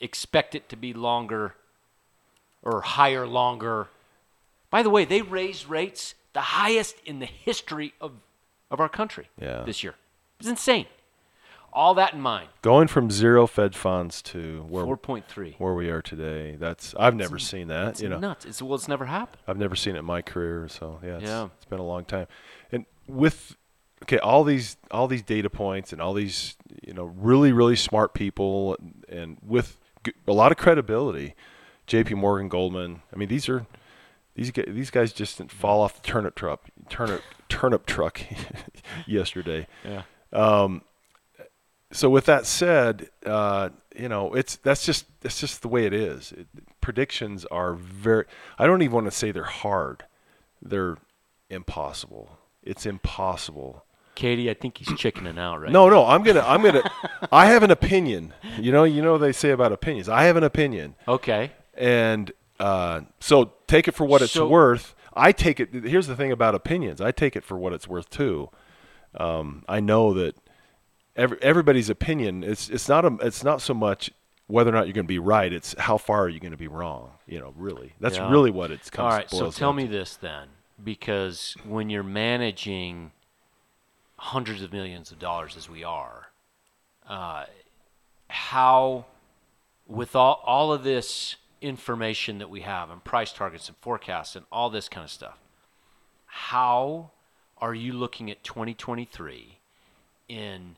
Expect 0.00 0.54
it 0.54 0.68
to 0.68 0.76
be 0.76 0.92
longer 0.92 1.54
or 2.62 2.80
higher 2.82 3.26
longer. 3.26 3.88
By 4.70 4.82
the 4.82 4.90
way, 4.90 5.04
they 5.04 5.22
raised 5.22 5.68
rates 5.68 6.14
the 6.32 6.40
highest 6.40 6.96
in 7.04 7.20
the 7.20 7.26
history 7.26 7.94
of, 8.00 8.12
of 8.70 8.80
our 8.80 8.88
country 8.88 9.28
Yeah. 9.40 9.62
this 9.64 9.82
year. 9.84 9.94
It's 10.40 10.48
insane. 10.48 10.86
All 11.74 11.94
that 11.94 12.14
in 12.14 12.20
mind, 12.20 12.48
Going 12.62 12.86
from 12.86 13.10
zero 13.10 13.46
Fed 13.48 13.74
funds 13.74 14.22
to 14.22 14.64
where 14.68 14.84
4.3. 14.84 15.56
where 15.58 15.74
we 15.74 15.90
are 15.90 16.00
today. 16.00 16.56
That's 16.56 16.94
I've 16.98 17.16
never 17.16 17.38
seen 17.38 17.68
that. 17.68 17.88
It's 17.88 18.02
You 18.02 18.08
know, 18.10 18.18
nuts. 18.20 18.44
It's, 18.44 18.62
well, 18.62 18.76
it's 18.76 18.86
never 18.88 19.06
happened. 19.06 19.42
I've 19.48 19.58
never 19.58 19.74
seen 19.74 19.96
it 19.96 19.98
in 20.00 20.04
my 20.04 20.22
career. 20.22 20.68
So 20.68 21.00
yeah, 21.02 21.16
it's, 21.16 21.24
Yeah. 21.24 21.48
it's 21.56 21.64
been 21.64 21.80
a 21.80 21.84
long 21.86 22.04
time. 22.04 22.28
And 22.70 22.86
with 23.08 23.56
okay, 24.04 24.18
all 24.18 24.44
these 24.44 24.76
all 24.92 25.08
these 25.08 25.22
data 25.22 25.50
points 25.50 25.92
and 25.92 26.00
all 26.00 26.14
these 26.14 26.56
you 26.86 26.92
know 26.94 27.04
really 27.04 27.50
really 27.52 27.76
smart 27.76 28.14
people 28.14 28.76
and, 28.78 29.04
and 29.08 29.38
with 29.44 29.78
a 30.28 30.32
lot 30.32 30.52
of 30.52 30.58
credibility, 30.58 31.34
J.P. 31.86 32.14
Morgan, 32.14 32.48
Goldman. 32.48 33.02
I 33.12 33.16
mean, 33.16 33.28
these 33.28 33.48
are 33.48 33.66
these 34.36 34.50
guys, 34.52 34.66
these 34.68 34.90
guys 34.90 35.12
just 35.12 35.38
didn't 35.38 35.50
fall 35.50 35.80
off 35.80 36.00
the 36.00 36.06
turnip 36.06 36.34
truck 36.36 36.60
turnip 36.88 37.22
turnip 37.48 37.84
truck 37.86 38.20
yesterday. 39.06 39.66
Yeah. 39.84 40.02
Um, 40.32 40.82
So 41.94 42.10
with 42.10 42.26
that 42.26 42.44
said, 42.44 43.08
uh, 43.24 43.68
you 43.96 44.08
know, 44.08 44.34
it's 44.34 44.56
that's 44.56 44.84
just 44.84 45.06
that's 45.20 45.38
just 45.40 45.62
the 45.62 45.68
way 45.68 45.86
it 45.86 45.92
is. 45.92 46.32
It, 46.32 46.48
predictions 46.80 47.44
are 47.46 47.74
very. 47.74 48.24
I 48.58 48.66
don't 48.66 48.82
even 48.82 48.94
want 48.94 49.06
to 49.06 49.10
say 49.12 49.30
they're 49.30 49.44
hard. 49.44 50.04
They're 50.60 50.96
impossible. 51.48 52.38
It's 52.62 52.84
impossible. 52.84 53.84
Katie, 54.14 54.48
I 54.50 54.54
think 54.54 54.78
he's 54.78 54.96
chickening 54.96 55.38
out 55.38 55.60
right 55.60 55.72
No, 55.72 55.88
no, 55.88 56.04
I'm 56.06 56.22
gonna, 56.22 56.44
I'm 56.46 56.62
gonna. 56.62 56.88
I 57.32 57.46
have 57.46 57.62
an 57.62 57.70
opinion. 57.70 58.32
You 58.58 58.70
know, 58.72 58.84
you 58.84 59.02
know 59.02 59.12
what 59.12 59.18
they 59.20 59.32
say 59.32 59.50
about 59.50 59.72
opinions. 59.72 60.08
I 60.08 60.24
have 60.24 60.36
an 60.36 60.44
opinion, 60.44 60.94
Okay. 61.08 61.50
and 61.74 62.32
uh, 62.60 63.02
so 63.20 63.52
take 63.66 63.88
it 63.88 63.92
for 63.94 64.04
what 64.04 64.22
it's 64.22 64.32
So- 64.32 64.48
worth. 64.48 64.94
I 65.16 65.30
take 65.30 65.60
it. 65.60 65.72
Here's 65.84 66.08
the 66.08 66.16
thing 66.16 66.32
about 66.32 66.56
opinions. 66.56 67.00
I 67.00 67.12
take 67.12 67.36
it 67.36 67.44
for 67.44 67.56
what 67.56 67.72
it's 67.72 67.86
worth 67.86 68.10
too. 68.10 68.50
Um, 69.16 69.64
I 69.68 69.78
know 69.78 70.12
that 70.14 70.34
every, 71.16 71.38
everybody's 71.42 71.90
opinion 71.90 72.42
it's 72.44 72.68
it's 72.68 72.88
not 72.88 73.04
a 73.04 73.16
it's 73.20 73.44
not 73.44 73.60
so 73.60 73.74
much 73.74 74.10
whether 74.46 74.70
or 74.70 74.74
not 74.74 74.86
you're 74.86 74.92
going 74.94 75.06
to 75.06 75.08
be 75.08 75.18
right. 75.18 75.52
It's 75.52 75.74
how 75.78 75.96
far 75.96 76.24
are 76.24 76.28
you 76.28 76.40
going 76.40 76.52
to 76.52 76.58
be 76.58 76.68
wrong. 76.68 77.12
You 77.26 77.40
know, 77.40 77.54
really. 77.56 77.94
That's 78.00 78.16
Yeah. 78.16 78.30
really 78.30 78.50
what 78.50 78.70
it's 78.70 78.90
comes. 78.90 79.04
All 79.04 79.10
right, 79.10 79.30
so 79.30 79.50
tell 79.50 79.72
me 79.72 79.86
to. 79.86 79.92
this 79.92 80.16
then, 80.16 80.48
because 80.82 81.56
when 81.64 81.88
you're 81.90 82.02
managing 82.02 83.12
hundreds 84.16 84.62
of 84.62 84.72
millions 84.72 85.10
of 85.10 85.18
dollars 85.18 85.56
as 85.56 85.68
we 85.68 85.82
are, 85.82 86.28
uh, 87.08 87.46
how, 88.28 89.06
with 89.86 90.14
all, 90.14 90.42
all 90.44 90.72
of 90.72 90.84
this 90.84 91.36
information 91.60 92.38
that 92.38 92.50
we 92.50 92.60
have 92.60 92.90
and 92.90 93.02
price 93.02 93.32
targets 93.32 93.68
and 93.68 93.76
forecasts 93.78 94.36
and 94.36 94.44
all 94.52 94.68
this 94.68 94.88
kind 94.88 95.04
of 95.04 95.10
stuff, 95.10 95.38
how 96.26 97.10
are 97.58 97.74
you 97.74 97.92
looking 97.92 98.30
at 98.30 98.44
2023 98.44 99.58
in 100.28 100.76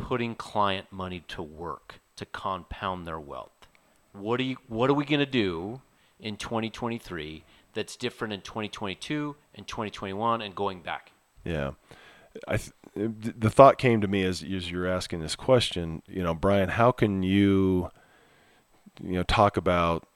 putting 0.00 0.34
client 0.34 0.86
money 0.90 1.24
to 1.28 1.42
work 1.42 2.00
to 2.16 2.26
compound 2.26 3.06
their 3.06 3.20
wealth? 3.20 3.68
What 4.12 4.40
are 4.40 4.44
you 4.44 4.56
what 4.68 4.90
are 4.90 4.94
we 4.94 5.04
going 5.04 5.20
to 5.20 5.26
do 5.26 5.80
in 6.18 6.36
2023 6.36 7.44
that's 7.74 7.96
different 7.96 8.34
in 8.34 8.40
2022 8.40 9.36
and 9.54 9.66
2021 9.66 10.42
and 10.42 10.54
going 10.54 10.82
back? 10.82 11.12
Yeah. 11.44 11.72
I 12.46 12.56
th- 12.56 12.72
the 12.94 13.50
thought 13.50 13.78
came 13.78 14.00
to 14.00 14.08
me 14.08 14.24
as 14.24 14.42
as 14.42 14.70
you're 14.70 14.86
asking 14.86 15.20
this 15.20 15.36
question, 15.36 16.02
you 16.06 16.22
know, 16.22 16.34
Brian, 16.34 16.70
how 16.70 16.92
can 16.92 17.22
you 17.22 17.90
you 19.00 19.12
know 19.12 19.22
talk 19.22 19.56
about 19.56 20.06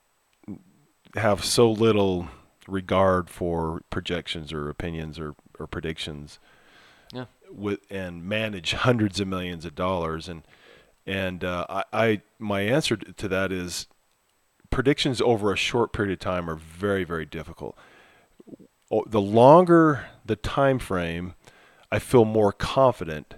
have 1.14 1.44
so 1.44 1.70
little 1.70 2.28
regard 2.66 3.30
for 3.30 3.82
projections 3.90 4.52
or 4.52 4.68
opinions 4.68 5.18
or, 5.18 5.34
or 5.58 5.66
predictions 5.66 6.38
Yeah. 7.12 7.26
With 7.56 7.80
and 7.90 8.24
manage 8.24 8.72
hundreds 8.72 9.20
of 9.20 9.28
millions 9.28 9.64
of 9.64 9.74
dollars. 9.74 10.28
And 10.28 10.42
and 11.06 11.44
uh, 11.44 11.66
I, 11.68 11.84
I 11.92 12.22
my 12.38 12.62
answer 12.62 12.96
to 12.96 13.28
that 13.28 13.52
is 13.52 13.86
predictions 14.70 15.20
over 15.20 15.52
a 15.52 15.56
short 15.56 15.92
period 15.92 16.12
of 16.12 16.18
time 16.18 16.48
are 16.48 16.56
very 16.56 17.04
very 17.04 17.26
difficult. 17.26 17.76
The 19.06 19.20
longer 19.20 20.06
the 20.24 20.36
time 20.36 20.78
frame, 20.78 21.34
I 21.90 21.98
feel 21.98 22.24
more 22.24 22.52
confident, 22.52 23.34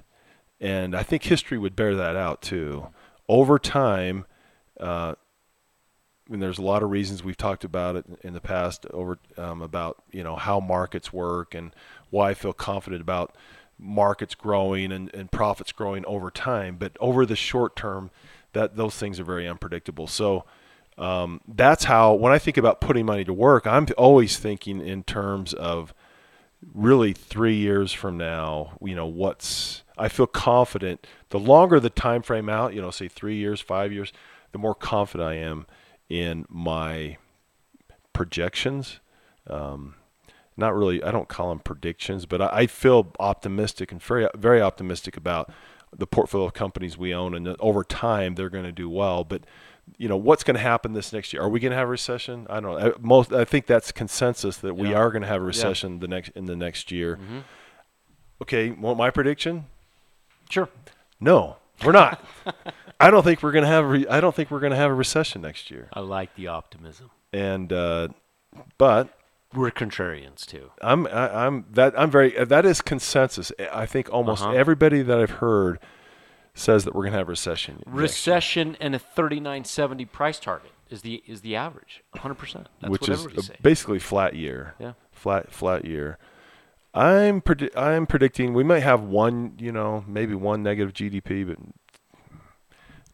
and 0.61 0.95
I 0.95 1.03
think 1.03 1.25
history 1.25 1.57
would 1.57 1.77
bear 1.77 1.95
that 1.95 2.17
out 2.17 2.43
too. 2.43 2.89
Over 3.29 3.59
time, 3.59 4.27
uh, 4.79 5.15
and 6.31 6.43
there's 6.43 6.59
a 6.59 6.63
lot 6.63 6.83
of 6.83 6.91
reasons 6.91 7.23
we've 7.23 7.37
talked 7.37 7.65
about 7.65 7.97
it 7.97 8.05
in 8.23 8.35
the 8.35 8.41
past 8.41 8.87
over 8.91 9.19
um, 9.37 9.63
about 9.63 10.03
you 10.11 10.23
know 10.23 10.37
how 10.37 10.61
markets 10.61 11.13
work 11.13 11.55
and 11.55 11.73
why 12.11 12.31
I 12.31 12.35
feel 12.35 12.53
confident 12.53 13.01
about 13.01 13.35
markets 13.79 14.35
growing 14.35 14.93
and, 14.93 15.13
and 15.15 15.31
profits 15.31 15.73
growing 15.73 16.05
over 16.07 16.31
time. 16.31 16.77
But 16.77 16.97
over 17.01 17.27
the 17.27 17.37
short 17.37 17.77
term, 17.77 18.11
that 18.53 18.77
those 18.77 18.97
things 18.97 19.21
are 19.21 19.25
very 19.25 19.47
unpredictable. 19.47 20.07
So 20.07 20.45
um, 20.99 21.41
that's 21.47 21.85
how 21.85 22.15
when 22.15 22.33
I 22.33 22.39
think 22.39 22.57
about 22.57 22.81
putting 22.81 23.07
money 23.07 23.25
to 23.25 23.33
work, 23.33 23.67
I'm 23.67 23.87
always 23.99 24.39
thinking 24.39 24.81
in 24.81 25.03
terms 25.03 25.53
of 25.53 25.93
really 26.75 27.13
three 27.13 27.57
years 27.57 27.93
from 27.93 28.17
now. 28.17 28.79
You 28.83 28.95
know, 28.95 29.07
what's 29.07 29.83
I 29.99 30.09
feel 30.09 30.27
confident. 30.27 31.07
The 31.31 31.39
longer 31.39 31.81
the 31.81 31.91
time 31.91 32.23
frame 32.23 32.49
out, 32.49 32.75
you 32.75 32.81
know, 32.81 32.91
say 32.91 33.09
three 33.09 33.37
years, 33.37 33.61
five 33.61 33.93
years, 33.93 34.13
the 34.53 34.59
more 34.59 34.75
confident 34.75 35.29
I 35.29 35.35
am 35.35 35.67
in 36.09 36.47
my 36.49 37.19
projections. 38.13 39.01
Um, 39.47 39.95
not 40.57 40.75
really, 40.75 41.03
I 41.03 41.11
don't 41.11 41.29
call 41.29 41.51
them 41.51 41.59
predictions, 41.61 42.27
but 42.27 42.41
I, 42.41 42.49
I 42.53 42.67
feel 42.67 43.13
optimistic 43.21 43.93
and 43.93 44.03
very, 44.03 44.29
very 44.37 44.61
optimistic 44.61 45.17
about 45.17 45.51
the 45.97 46.07
portfolio 46.07 46.47
of 46.47 46.55
companies 46.55 46.97
we 46.99 47.15
own, 47.15 47.35
and 47.35 47.47
that 47.47 47.57
over 47.61 47.85
time 47.85 48.35
they're 48.35 48.51
going 48.51 48.65
to 48.65 48.73
do 48.73 48.89
well. 48.91 49.25
But 49.25 49.43
you 49.99 50.09
know, 50.09 50.17
what's 50.17 50.43
going 50.43 50.57
to 50.57 50.61
happen 50.61 50.95
this 50.95 51.13
next 51.13 51.33
year? 51.33 51.41
Are 51.43 51.49
we 51.49 51.61
going 51.61 51.71
to 51.71 51.77
have 51.77 51.87
a 51.87 51.91
recession? 51.91 52.47
I 52.51 52.59
don't 52.61 52.79
know. 52.81 52.89
I, 52.89 52.93
most, 53.01 53.33
I 53.33 53.45
think 53.45 53.67
that's 53.67 53.93
consensus 53.93 54.57
that 54.59 54.75
we 54.75 54.91
Yeah. 54.91 54.97
are 54.97 55.11
going 55.11 55.23
to 55.23 55.29
have 55.29 55.41
a 55.41 55.45
recession 55.45 56.01
the 56.01 56.09
next 56.09 56.31
in 56.35 56.47
the 56.47 56.57
next 56.57 56.91
year. 56.91 57.19
Okay, 58.43 58.71
want 58.71 58.99
my 58.99 59.11
prediction? 59.11 59.67
Sure. 60.51 60.69
No, 61.21 61.57
we're 61.85 61.93
not. 61.93 62.23
I 63.01 63.11
don't 63.11 63.23
think 63.23 63.43
we're 63.43 63.53
going 63.53 63.63
to 63.65 63.69
have. 63.69 63.85
A 63.85 63.89
re- 63.89 64.07
I 64.09 64.21
don't 64.21 64.35
think 64.35 64.51
we're 64.51 64.61
going 64.61 64.71
to 64.73 64.77
have 64.77 64.91
a 64.91 64.95
recession 64.95 65.43
next 65.43 65.71
year. 65.71 65.89
I 65.93 66.01
like 66.01 66.35
the 66.35 66.49
optimism. 66.49 67.11
And 67.33 67.73
uh, 67.73 68.09
but 68.79 69.16
We're 69.55 69.71
contrarians 69.71 70.45
too. 70.45 70.71
I'm 70.83 71.07
I, 71.07 71.47
I'm 71.47 71.65
that 71.71 71.99
I'm 71.99 72.11
very 72.11 72.31
that 72.45 72.67
is 72.67 72.81
consensus. 72.83 73.53
I 73.73 73.87
think 73.87 74.13
almost 74.13 74.43
Uh-huh. 74.43 74.53
everybody 74.53 75.03
that 75.03 75.19
I've 75.19 75.31
heard 75.43 75.79
says 76.55 76.85
that 76.85 76.95
we're 76.95 77.03
going 77.03 77.13
to 77.13 77.19
have 77.19 77.29
recession. 77.29 77.83
Recession 77.87 78.77
and 78.81 78.95
a 78.95 78.99
39.70 78.99 80.11
price 80.11 80.39
target 80.41 80.73
is 80.91 81.03
the 81.03 81.23
is 81.27 81.41
the 81.43 81.55
average. 81.57 82.03
100%. 82.17 82.67
That's 82.81 82.91
which 82.91 83.09
is 83.09 83.51
basically 83.63 83.99
flat 83.99 84.35
year. 84.35 84.75
Yeah. 84.79 84.93
Flat 85.13 85.53
flat 85.53 85.85
year. 85.85 86.19
I'm 86.95 87.43
predi- 87.43 87.77
I'm 87.77 88.07
predicting 88.07 88.55
we 88.55 88.65
might 88.65 88.83
have 88.83 89.03
one, 89.03 89.53
you 89.59 89.71
know, 89.71 90.03
maybe 90.09 90.35
one 90.35 90.63
negative 90.63 90.95
GDP, 90.95 91.47
but 91.47 91.59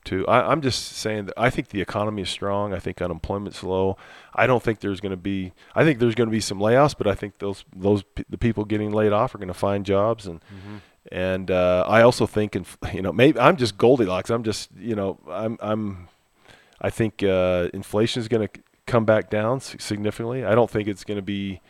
too. 0.05 0.27
I, 0.27 0.51
I'm 0.51 0.61
just 0.63 0.97
saying 0.97 1.27
that 1.27 1.35
I 1.37 1.51
think 1.51 1.69
the 1.69 1.81
economy 1.81 2.23
is 2.23 2.31
strong. 2.31 2.73
I 2.73 2.79
think 2.79 3.01
unemployment's 3.01 3.63
low. 3.63 3.97
I 4.35 4.47
don't 4.47 4.63
think 4.63 4.81
there's 4.81 5.01
going 5.01 5.11
to 5.11 5.17
be. 5.17 5.53
I 5.75 5.85
think 5.85 5.99
there's 5.99 6.15
going 6.15 6.29
to 6.29 6.33
be 6.33 6.41
some 6.41 6.59
layoffs, 6.59 6.95
but 6.97 7.07
I 7.07 7.15
think 7.15 7.39
those 7.39 7.65
those 7.75 8.05
the 8.29 8.39
people 8.39 8.65
getting 8.65 8.93
laid 8.93 9.13
off 9.13 9.35
are 9.35 9.39
going 9.39 9.49
to 9.49 9.55
find 9.55 9.85
jobs 9.87 10.27
and. 10.27 10.41
And 11.11 11.51
uh, 11.51 11.85
I 11.89 12.03
also 12.03 12.29
think, 12.29 12.55
in, 12.55 12.65
you 12.95 13.03
know, 13.03 13.13
maybe 13.13 13.39
I'm 13.41 13.57
just 13.57 13.77
Goldilocks. 13.77 14.31
I'm 14.31 14.45
just, 14.45 14.71
you 14.79 14.95
know, 14.95 15.19
I'm, 15.29 15.59
I'm, 15.61 16.09
I 16.81 16.91
think 16.91 17.25
uh, 17.25 17.71
inflation 17.75 18.21
is 18.21 18.29
going 18.29 18.47
to 18.47 18.61
come 18.87 19.05
back 19.05 19.29
down 19.29 19.61
significantly. 19.61 20.45
I 20.45 20.55
don't 20.55 20.71
think 20.71 20.87
it's 20.87 21.03
going 21.03 21.19
to 21.19 21.23
be 21.23 21.61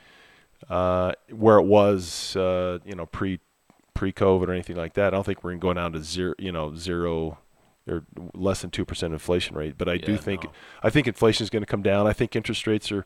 uh, 0.68 1.12
where 1.30 1.58
it 1.58 1.64
was, 1.64 2.36
uh, 2.36 2.78
you 2.84 2.94
know, 2.94 3.06
pre 3.06 3.40
pre 3.94 4.12
COVID 4.12 4.48
or 4.48 4.52
anything 4.52 4.76
like 4.76 4.94
that. 4.94 5.08
I 5.08 5.10
don't 5.16 5.24
think 5.24 5.44
we're 5.44 5.54
going 5.56 5.76
down 5.76 5.92
to 5.92 6.02
zero, 6.02 6.34
you 6.38 6.52
know, 6.52 6.74
zero 6.74 7.38
or 7.88 8.04
less 8.34 8.60
than 8.62 8.70
two 8.70 8.84
percent 8.84 9.12
inflation 9.12 9.56
rate. 9.56 9.76
But 9.76 9.88
I 9.88 9.96
do 9.96 10.16
think 10.16 10.44
no. 10.44 10.50
I 10.82 10.90
think 10.90 11.06
inflation 11.06 11.44
is 11.44 11.50
going 11.50 11.62
to 11.62 11.66
come 11.66 11.82
down. 11.82 12.06
I 12.06 12.12
think 12.12 12.36
interest 12.36 12.66
rates 12.66 12.92
are 12.92 13.04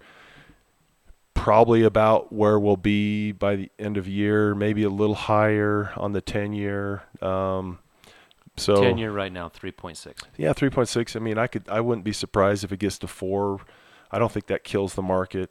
probably 1.35 1.83
about 1.83 2.33
where 2.33 2.59
we'll 2.59 2.76
be 2.76 3.33
by 3.33 3.56
the 3.56 3.71
end 3.78 3.97
of 3.97 4.09
year, 4.09 4.54
maybe 4.54 4.83
a 4.83 4.90
little 4.90 5.14
higher 5.14 5.92
on 5.97 6.12
the 6.12 6.21
ten 6.21 6.52
year. 6.52 7.02
Um, 7.21 7.78
so 8.56 8.83
Ten 8.83 8.97
year 8.97 9.12
right 9.12 9.33
now, 9.33 9.49
three 9.50 9.71
point 9.73 9.99
six. 9.99 10.23
yeah, 10.37 10.52
three 10.54 10.71
point 10.71 10.88
six. 10.88 11.14
I 11.14 11.18
mean, 11.18 11.37
I 11.37 11.47
could, 11.47 11.68
I 11.68 11.80
wouldn't 11.80 12.04
be 12.04 12.12
surprised 12.12 12.64
if 12.64 12.73
it 12.73 12.78
gets 12.78 12.99
to 12.99 13.06
four. 13.06 13.61
I 14.11 14.18
don't 14.18 14.33
think 14.33 14.47
that 14.47 14.64
kills 14.64 14.95
the 14.95 15.02
market. 15.02 15.50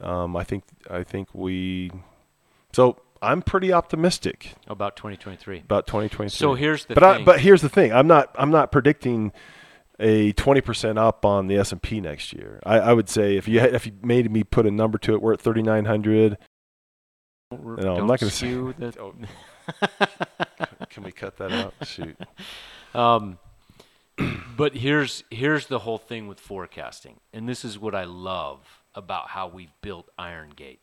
Um, 0.00 0.36
I 0.36 0.44
think, 0.44 0.64
I 0.88 1.02
think 1.02 1.28
we. 1.34 1.90
So 2.72 2.96
I'm 3.22 3.42
pretty 3.42 3.72
optimistic 3.72 4.54
About 4.66 4.96
twenty 4.96 5.16
twenty 5.16 5.36
three. 5.36 5.58
about 5.60 5.86
2023. 5.86 6.28
So 6.30 6.54
here's 6.54 6.86
the 6.86 6.94
but 6.94 7.02
I, 7.04 7.16
thing. 7.16 7.24
but 7.24 7.40
here's 7.40 7.60
the 7.62 7.68
thing. 7.68 7.92
I'm 7.92 8.06
not, 8.06 8.34
I'm 8.38 8.50
not 8.50 8.72
predicting 8.72 9.32
a 9.98 10.32
20% 10.32 10.96
up 10.96 11.26
on 11.26 11.46
the 11.46 11.56
S&P 11.58 12.00
next 12.00 12.32
year. 12.32 12.58
I, 12.64 12.78
I 12.78 12.92
would 12.94 13.10
say 13.10 13.36
if 13.36 13.46
you 13.46 13.60
had, 13.60 13.74
if 13.74 13.84
you 13.84 13.92
made 14.02 14.30
me 14.30 14.42
put 14.44 14.64
a 14.66 14.70
number 14.70 14.96
to 14.98 15.12
it, 15.12 15.20
we're 15.20 15.34
at 15.34 15.40
3,900. 15.42 16.38
No, 17.52 17.56
I'm 17.58 17.76
Don't 17.76 18.06
gonna 18.06 18.18
say- 18.18 18.28
skew 18.30 18.74
the- 18.78 18.98
Oh. 18.98 19.14
Can 20.88 21.02
we 21.04 21.12
cut 21.12 21.36
that 21.36 21.52
out? 21.52 21.74
Shoot. 21.84 22.16
Um, 22.94 23.38
but 24.56 24.74
here's 24.76 25.22
here's 25.30 25.66
the 25.66 25.80
whole 25.80 25.98
thing 25.98 26.26
with 26.26 26.40
forecasting, 26.40 27.20
and 27.32 27.48
this 27.48 27.64
is 27.64 27.78
what 27.78 27.94
I 27.94 28.04
love 28.04 28.82
about 28.94 29.28
how 29.28 29.46
we've 29.48 29.72
built 29.82 30.08
Iron 30.18 30.50
Gate. 30.56 30.80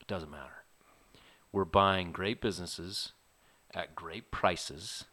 It 0.00 0.06
doesn't 0.08 0.30
matter. 0.30 0.59
We're 1.52 1.64
buying 1.64 2.12
great 2.12 2.40
businesses 2.40 3.12
at 3.74 3.94
great 3.94 4.30
prices 4.30 5.04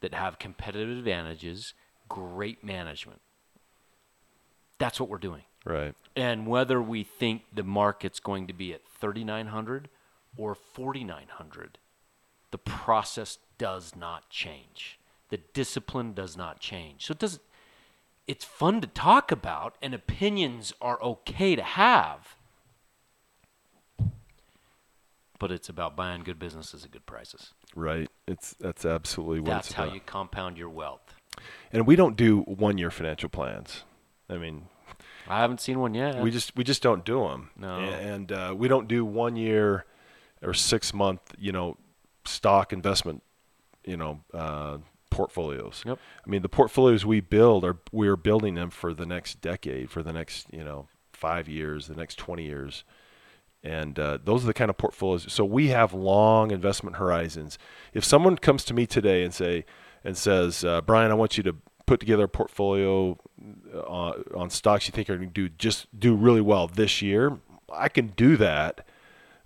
that 0.00 0.14
have 0.14 0.38
competitive 0.38 0.98
advantages, 0.98 1.74
great 2.08 2.64
management. 2.64 3.20
That's 4.78 5.00
what 5.00 5.08
we're 5.08 5.18
doing. 5.18 5.42
Right. 5.64 5.94
And 6.14 6.46
whether 6.46 6.82
we 6.82 7.04
think 7.04 7.42
the 7.52 7.62
market's 7.62 8.20
going 8.20 8.46
to 8.48 8.52
be 8.52 8.74
at 8.74 8.86
3,900 8.86 9.88
or 10.36 10.54
4,900, 10.54 11.78
the 12.50 12.58
process 12.58 13.38
does 13.56 13.96
not 13.96 14.28
change. 14.28 14.98
The 15.30 15.38
discipline 15.38 16.12
does 16.12 16.36
not 16.36 16.60
change. 16.60 17.06
So 17.06 17.12
it 17.12 17.18
doesn't. 17.18 17.42
It's 18.26 18.44
fun 18.44 18.80
to 18.80 18.86
talk 18.86 19.30
about, 19.30 19.76
and 19.82 19.94
opinions 19.94 20.72
are 20.80 21.02
okay 21.02 21.56
to 21.56 21.62
have. 21.62 22.36
But 25.38 25.50
it's 25.50 25.68
about 25.68 25.96
buying 25.96 26.22
good 26.22 26.38
businesses 26.38 26.84
at 26.84 26.92
good 26.92 27.06
prices. 27.06 27.52
Right. 27.74 28.08
It's 28.26 28.54
that's 28.54 28.84
absolutely 28.84 29.40
what 29.40 29.50
That's 29.50 29.72
how 29.72 29.84
you 29.84 30.00
compound 30.00 30.56
your 30.56 30.70
wealth. 30.70 31.14
And 31.72 31.86
we 31.86 31.96
don't 31.96 32.16
do 32.16 32.40
one-year 32.42 32.92
financial 32.92 33.28
plans. 33.28 33.82
I 34.30 34.38
mean, 34.38 34.68
I 35.28 35.40
haven't 35.40 35.60
seen 35.60 35.80
one 35.80 35.94
yet. 35.94 36.20
we 36.20 36.30
just 36.30 36.56
we 36.56 36.64
just 36.64 36.82
don't 36.82 37.04
do 37.04 37.28
them. 37.28 37.50
No. 37.56 37.78
And 37.78 38.30
uh, 38.30 38.54
we 38.56 38.68
don't 38.68 38.88
do 38.88 39.04
one 39.04 39.36
year 39.36 39.84
or 40.42 40.54
six 40.54 40.94
month, 40.94 41.20
you 41.38 41.52
know, 41.52 41.76
stock 42.24 42.72
investment, 42.72 43.22
you 43.84 43.96
know, 43.96 44.20
uh, 44.32 44.78
portfolios. 45.10 45.82
Yep. 45.86 45.98
I 46.26 46.30
mean, 46.30 46.42
the 46.42 46.48
portfolios 46.48 47.06
we 47.06 47.20
build 47.20 47.64
are 47.64 47.78
we 47.92 48.08
are 48.08 48.16
building 48.16 48.54
them 48.54 48.70
for 48.70 48.92
the 48.92 49.06
next 49.06 49.40
decade, 49.40 49.90
for 49.90 50.02
the 50.02 50.12
next 50.12 50.46
you 50.52 50.64
know 50.64 50.88
five 51.12 51.48
years, 51.48 51.86
the 51.86 51.94
next 51.94 52.16
twenty 52.16 52.44
years, 52.44 52.84
and 53.64 53.98
uh, 53.98 54.18
those 54.22 54.44
are 54.44 54.46
the 54.46 54.54
kind 54.54 54.70
of 54.70 54.76
portfolios. 54.76 55.26
So 55.32 55.44
we 55.44 55.68
have 55.68 55.92
long 55.94 56.50
investment 56.50 56.96
horizons. 56.96 57.58
If 57.94 58.04
someone 58.04 58.36
comes 58.36 58.62
to 58.66 58.74
me 58.74 58.86
today 58.86 59.24
and 59.24 59.32
say 59.32 59.64
and 60.04 60.16
says, 60.16 60.64
uh, 60.64 60.82
Brian, 60.82 61.10
I 61.10 61.14
want 61.14 61.36
you 61.38 61.42
to 61.44 61.56
put 61.86 61.98
together 61.98 62.24
a 62.24 62.28
portfolio 62.28 63.18
uh, 63.74 64.12
on 64.36 64.50
stocks 64.50 64.86
you 64.86 64.92
think 64.92 65.08
are 65.10 65.16
going 65.16 65.28
to 65.30 65.34
do 65.34 65.48
just 65.48 65.86
do 65.98 66.14
really 66.14 66.40
well 66.42 66.68
this 66.68 67.00
year, 67.02 67.38
I 67.72 67.88
can 67.88 68.08
do 68.08 68.36
that. 68.36 68.86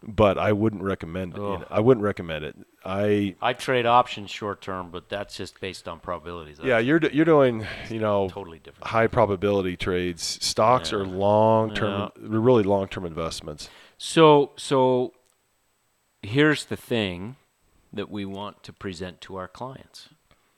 But 0.00 0.38
I 0.38 0.52
wouldn't 0.52 0.85
recommend 0.85 1.33
it. 1.35 1.38
you 1.38 1.42
know, 1.42 1.64
I 1.68 1.81
wouldn't 1.81 2.04
recommend 2.04 2.44
it. 2.44 2.54
I 2.85 3.35
I 3.42 3.52
trade 3.52 3.85
options 3.85 4.31
short 4.31 4.61
term, 4.61 4.92
but 4.92 5.09
that's 5.09 5.37
just 5.37 5.61
based 5.61 5.88
on 5.88 5.98
probabilities. 5.98 6.61
yeah, 6.62 6.78
you're 6.78 7.00
you're 7.11 7.24
doing 7.24 7.66
you 7.90 7.98
know 7.98 8.28
totally 8.31 8.61
different. 8.61 8.87
high 8.87 9.09
probability 9.09 9.76
trades. 9.76 10.38
Stocks 10.40 10.92
are 10.92 11.04
long 11.04 11.74
term, 11.74 12.11
really 12.16 12.62
long 12.62 12.87
term 12.87 13.04
investments. 13.07 13.68
So 13.98 14.52
so 14.56 15.12
here's 16.22 16.64
the 16.64 16.76
thing 16.76 17.37
that 17.92 18.11
we 18.11 18.24
want 18.24 18.62
to 18.62 18.72
present 18.72 19.20
to 19.22 19.37
our 19.37 19.48
clients. 19.48 20.08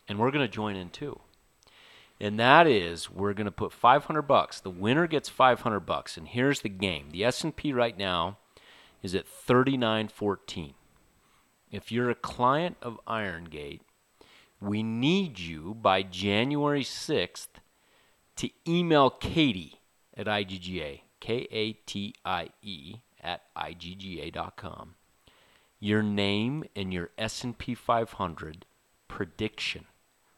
And 0.06 0.18
we're 0.18 0.30
going 0.30 0.46
to 0.46 0.52
join 0.52 0.76
in 0.76 0.90
too. 0.90 1.20
And 2.20 2.38
that 2.38 2.66
is 2.66 3.10
we're 3.10 3.32
going 3.32 3.46
to 3.46 3.50
put 3.50 3.72
500 3.72 4.22
bucks. 4.22 4.60
The 4.60 4.70
winner 4.70 5.06
gets 5.06 5.30
500 5.30 5.80
bucks. 5.80 6.18
And 6.18 6.28
here's 6.28 6.60
the 6.60 6.68
game. 6.68 7.08
The 7.10 7.24
S&P 7.24 7.72
right 7.72 7.96
now 7.96 8.36
is 9.02 9.14
at 9.14 9.26
39.14. 9.26 10.74
If 11.70 11.90
you're 11.90 12.10
a 12.10 12.16
client 12.16 12.76
of 12.82 13.00
Irongate, 13.06 13.80
we 14.60 14.82
need 14.82 15.38
you 15.38 15.74
by 15.80 16.02
January 16.02 16.82
6th 16.82 17.48
to 18.36 18.50
email 18.68 19.08
Katie 19.08 19.80
at 20.14 20.26
IGGA, 20.26 21.02
K 21.20 21.48
A 21.50 21.72
T 21.72 22.14
I 22.24 22.50
E 22.60 22.96
at 23.22 23.42
IGGA.com, 23.56 24.94
your 25.78 26.02
name 26.02 26.64
and 26.76 26.92
your 26.92 27.10
S&P 27.18 27.74
500 27.74 28.66
prediction. 29.08 29.86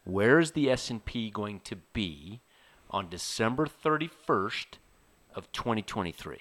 Where 0.04 0.38
is 0.38 0.52
the 0.52 0.70
S&P 0.70 1.30
going 1.30 1.60
to 1.60 1.76
be 1.76 2.40
on 2.90 3.08
December 3.08 3.66
31st 3.66 4.78
of 5.34 5.50
2023? 5.52 6.38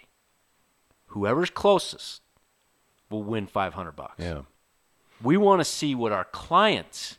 Whoever's 1.08 1.49
closest 1.49 2.21
will 3.10 3.23
win 3.23 3.47
500 3.47 3.91
bucks. 3.91 4.15
Yeah, 4.17 4.41
We 5.21 5.38
want 5.38 5.60
to 5.60 5.65
see 5.65 5.93
what 5.93 6.12
our 6.12 6.25
clients 6.25 7.17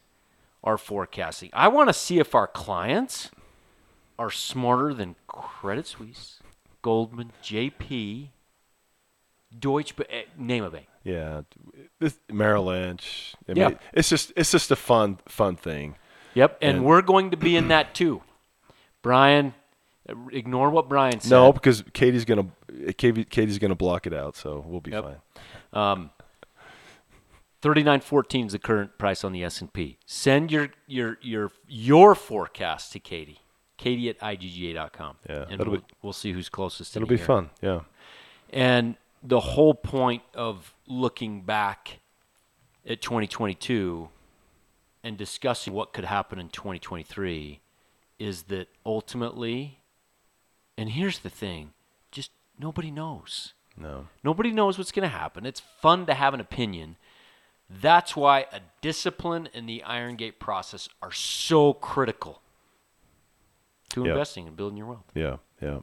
are 0.65 0.79
forecasting. 0.79 1.51
I 1.53 1.69
want 1.69 1.89
to 1.89 1.93
see 1.93 2.19
if 2.19 2.35
our 2.35 2.47
clients 2.47 3.31
are 4.19 4.31
smarter 4.31 4.95
than 4.95 5.17
Credit 5.27 5.87
Suisse, 5.87 6.41
Goldman, 6.81 7.33
JP, 7.43 8.29
Deutsche, 9.59 9.95
eh, 10.11 10.23
name 10.37 10.65
a 10.65 10.71
bank. 10.71 10.87
yeah. 11.05 11.43
This, 11.99 12.19
Merrill 12.31 12.65
Lynch. 12.67 13.35
I 13.49 13.53
mean, 13.55 13.57
Yeah. 13.63 13.79
it's 13.93 14.09
just 14.09 14.33
it's 14.37 14.51
just 14.51 14.71
a 14.71 14.77
fun 14.77 15.19
fun 15.27 15.57
thing. 15.57 15.97
Yep, 16.35 16.59
and, 16.63 16.79
And- 16.79 16.87
we're 16.87 17.03
going 17.03 17.31
to 17.31 17.37
be 17.37 17.57
in 17.57 17.69
that 17.69 17.95
too. 17.95 18.23
Brian, 19.03 19.55
uh, 20.09 20.15
ignore 20.33 20.71
what 20.71 20.89
Brian 20.89 21.21
said. 21.21 21.31
No, 21.31 21.53
because 21.53 21.83
Katie's 21.93 22.25
gonna 22.25 22.47
Katie, 22.97 23.25
Katie's 23.25 23.59
gonna 23.59 23.75
block 23.75 24.07
it 24.07 24.15
out, 24.15 24.37
so 24.37 24.65
we'll 24.67 24.81
be 24.81 24.93
Yep. 24.93 25.05
fine. 25.05 25.21
Um, 25.73 26.11
thirty 27.61 27.83
nine 27.83 28.01
fourteen 28.01 28.47
is 28.47 28.53
the 28.53 28.59
current 28.59 28.99
price 28.99 29.25
on 29.25 29.33
the 29.33 29.45
S 29.45 29.61
and 29.61 29.73
P. 29.73 29.99
Send 30.07 30.51
your 30.51 30.71
your 30.87 31.19
your 31.23 31.51
your 31.69 32.15
forecast 32.15 32.93
to 32.93 32.99
Katie. 33.01 33.41
Katie 33.77 34.09
at 34.09 34.19
igga.com. 34.21 35.17
Yeah, 35.29 35.47
and 35.51 35.59
we'll, 35.61 35.79
be- 35.79 35.85
we'll 36.03 36.13
see 36.13 36.33
who's 36.33 36.49
closest. 36.49 36.93
to 36.93 36.99
It'll 37.01 37.09
be 37.09 37.17
here. 37.17 37.27
fun. 37.27 37.51
Yeah. 37.61 37.81
And 38.51 38.97
the 39.23 39.41
whole 39.41 39.75
point 39.75 40.23
of 40.35 40.75
looking 40.87 41.43
back 41.43 42.01
at 42.87 43.01
2022 43.01 44.09
and 45.05 45.17
discussing 45.17 45.73
what 45.73 45.93
could 45.93 46.05
happen 46.05 46.39
in 46.39 46.49
2023 46.49 47.61
is 48.19 48.45
that 48.45 48.69
ultimately, 48.85 49.81
and 50.77 50.91
here's 50.91 51.21
the 51.21 51.31
thing, 51.31 51.73
just 52.11 52.31
nobody 52.59 52.91
knows. 52.91 53.55
No. 53.77 54.09
Nobody 54.23 54.51
knows 54.51 54.77
what's 54.79 54.93
going 54.93 55.09
to 55.09 55.17
happen. 55.17 55.47
It's 55.47 55.61
fun 55.61 56.07
to 56.07 56.15
have 56.15 56.35
an 56.35 56.41
opinion. 56.41 56.97
That's 57.71 58.15
why 58.15 58.47
a 58.53 58.61
discipline 58.81 59.49
and 59.55 59.69
the 59.69 59.83
Iron 59.85 60.17
Gate 60.17 60.39
process 60.39 60.89
are 61.01 61.13
so 61.13 61.73
critical 61.73 62.43
to 63.91 64.03
Yeah. 64.05 64.11
investing 64.11 64.47
and 64.47 64.57
building 64.57 64.77
your 64.77 64.89
wealth. 64.89 65.11
Yeah, 65.15 65.37
yeah. 65.61 65.81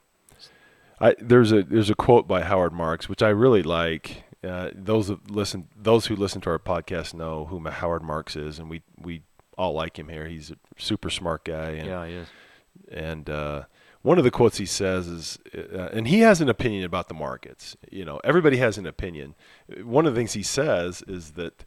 I 1.02 1.16
there's 1.20 1.52
a 1.52 1.64
there's 1.64 1.90
a 1.90 1.96
quote 1.96 2.28
by 2.28 2.42
Howard 2.44 2.74
Marks 2.74 3.08
which 3.10 3.22
I 3.24 3.30
really 3.30 3.64
like. 3.64 4.24
Uh, 4.44 4.70
those 4.74 5.08
that 5.10 5.30
listen 5.30 5.68
those 5.76 6.06
who 6.06 6.16
listen 6.16 6.40
to 6.42 6.50
our 6.50 6.60
podcast 6.60 7.14
know 7.14 7.46
who 7.46 7.68
Howard 7.70 8.04
Marks 8.04 8.36
is, 8.36 8.58
and 8.60 8.70
we 8.70 8.82
we 9.02 9.22
all 9.58 9.74
like 9.74 10.00
him 10.00 10.08
here. 10.10 10.28
He's 10.28 10.52
a 10.52 10.56
super 10.78 11.10
smart 11.10 11.44
guy. 11.44 11.72
And, 11.72 11.88
Yeah, 11.88 12.06
he 12.08 12.14
is. 12.14 12.28
and 12.90 13.30
uh, 13.30 13.64
one 14.02 14.18
of 14.18 14.24
the 14.24 14.32
quotes 14.32 14.58
he 14.58 14.66
says 14.66 15.08
is, 15.08 15.40
uh, 15.54 15.90
and 15.92 16.08
he 16.08 16.22
has 16.22 16.40
an 16.40 16.48
opinion 16.48 16.86
about 16.86 17.10
the 17.10 17.14
markets. 17.14 17.76
You 17.92 18.06
know, 18.06 18.22
everybody 18.24 18.56
has 18.58 18.78
an 18.78 18.86
opinion. 18.86 19.36
One 19.84 20.06
of 20.06 20.14
the 20.14 20.20
things 20.20 20.34
he 20.34 20.44
says 20.44 21.04
is 21.08 21.32
that. 21.32 21.66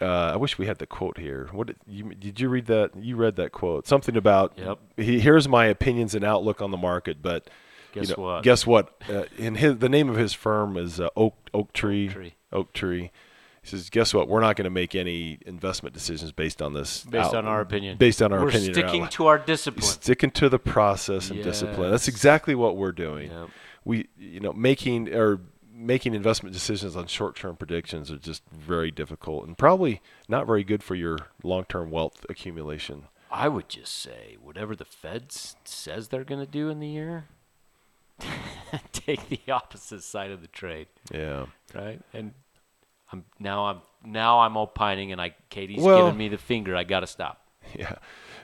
Uh, 0.00 0.32
I 0.32 0.36
wish 0.36 0.58
we 0.58 0.66
had 0.66 0.78
the 0.78 0.86
quote 0.86 1.16
here. 1.18 1.48
What 1.52 1.68
did 1.68 1.76
you 1.86 2.12
did 2.14 2.40
you 2.40 2.48
read 2.48 2.66
that? 2.66 2.90
You 2.96 3.14
read 3.16 3.36
that 3.36 3.52
quote. 3.52 3.86
Something 3.86 4.16
about 4.16 4.52
Yep. 4.56 4.78
he, 4.96 5.20
here's 5.20 5.48
my 5.48 5.66
opinions 5.66 6.16
and 6.16 6.24
outlook 6.24 6.60
on 6.60 6.72
the 6.72 6.76
market, 6.76 7.22
but 7.22 7.48
Guess 7.92 8.08
you 8.10 8.14
know, 8.16 8.22
what? 8.22 8.42
Guess 8.42 8.66
what? 8.66 9.02
Uh, 9.08 9.24
in 9.36 9.56
his 9.56 9.78
the 9.78 9.88
name 9.88 10.08
of 10.08 10.16
his 10.16 10.32
firm 10.32 10.76
is 10.76 11.00
uh, 11.00 11.08
Oak 11.16 11.34
Oak 11.54 11.72
Tree. 11.72 12.08
Tree. 12.08 12.34
Oak 12.52 12.72
Tree. 12.72 13.10
He 13.62 13.68
says, 13.68 13.90
"Guess 13.90 14.12
what? 14.12 14.26
We're 14.28 14.40
not 14.40 14.56
going 14.56 14.64
to 14.64 14.70
make 14.70 14.94
any 14.94 15.38
investment 15.46 15.94
decisions 15.94 16.32
based 16.32 16.60
on 16.60 16.72
this. 16.72 17.04
Based 17.04 17.28
out- 17.28 17.34
on 17.36 17.46
our 17.46 17.60
opinion. 17.60 17.96
Based 17.96 18.20
on 18.20 18.32
our 18.32 18.40
We're 18.40 18.48
opinion. 18.48 18.70
or 18.72 18.74
sticking 18.74 19.06
to 19.08 19.26
our 19.28 19.38
discipline. 19.38 19.82
sticking 19.84 20.30
to 20.32 20.48
the 20.48 20.58
process 20.58 21.30
and 21.30 21.42
discipline. 21.44 21.90
That's 21.90 22.08
exactly 22.08 22.54
what 22.54 22.76
we're 22.76 22.92
doing. 22.92 23.30
Yep. 23.30 23.48
We, 23.84 24.08
you 24.18 24.40
know, 24.40 24.52
making 24.52 25.14
or 25.14 25.40
making 25.74 26.14
investment 26.14 26.52
decisions 26.52 26.96
on 26.96 27.06
short-term 27.06 27.56
predictions 27.56 28.10
are 28.10 28.16
just 28.18 28.42
very 28.52 28.90
difficult 28.90 29.46
and 29.46 29.58
probably 29.58 30.00
not 30.28 30.46
very 30.46 30.62
good 30.62 30.82
for 30.82 30.94
your 30.94 31.18
long-term 31.42 31.90
wealth 31.90 32.24
accumulation. 32.28 33.04
I 33.30 33.48
would 33.48 33.68
just 33.68 33.92
say 33.94 34.36
whatever 34.40 34.76
the 34.76 34.84
Fed 34.84 35.32
says 35.32 36.08
they're 36.08 36.22
going 36.24 36.40
to 36.44 36.50
do 36.50 36.68
in 36.68 36.78
the 36.80 36.86
year, 36.88 37.24
take 38.92 39.28
the 39.28 39.52
opposite 39.52 40.02
side 40.02 40.30
of 40.30 40.40
the 40.40 40.48
trade, 40.48 40.86
Yeah. 41.12 41.46
right? 41.74 42.00
And 42.12 42.32
I'm 43.12 43.24
now 43.38 43.66
I'm 43.66 43.80
now 44.04 44.40
I'm 44.40 44.56
opining, 44.56 45.12
and 45.12 45.20
I 45.20 45.34
Katie's 45.50 45.82
Well- 45.82 46.06
giving 46.06 46.18
me 46.18 46.28
the 46.28 46.38
finger. 46.38 46.76
I 46.76 46.84
got 46.84 47.00
to 47.00 47.06
stop. 47.06 47.38
Yeah. 47.76 47.94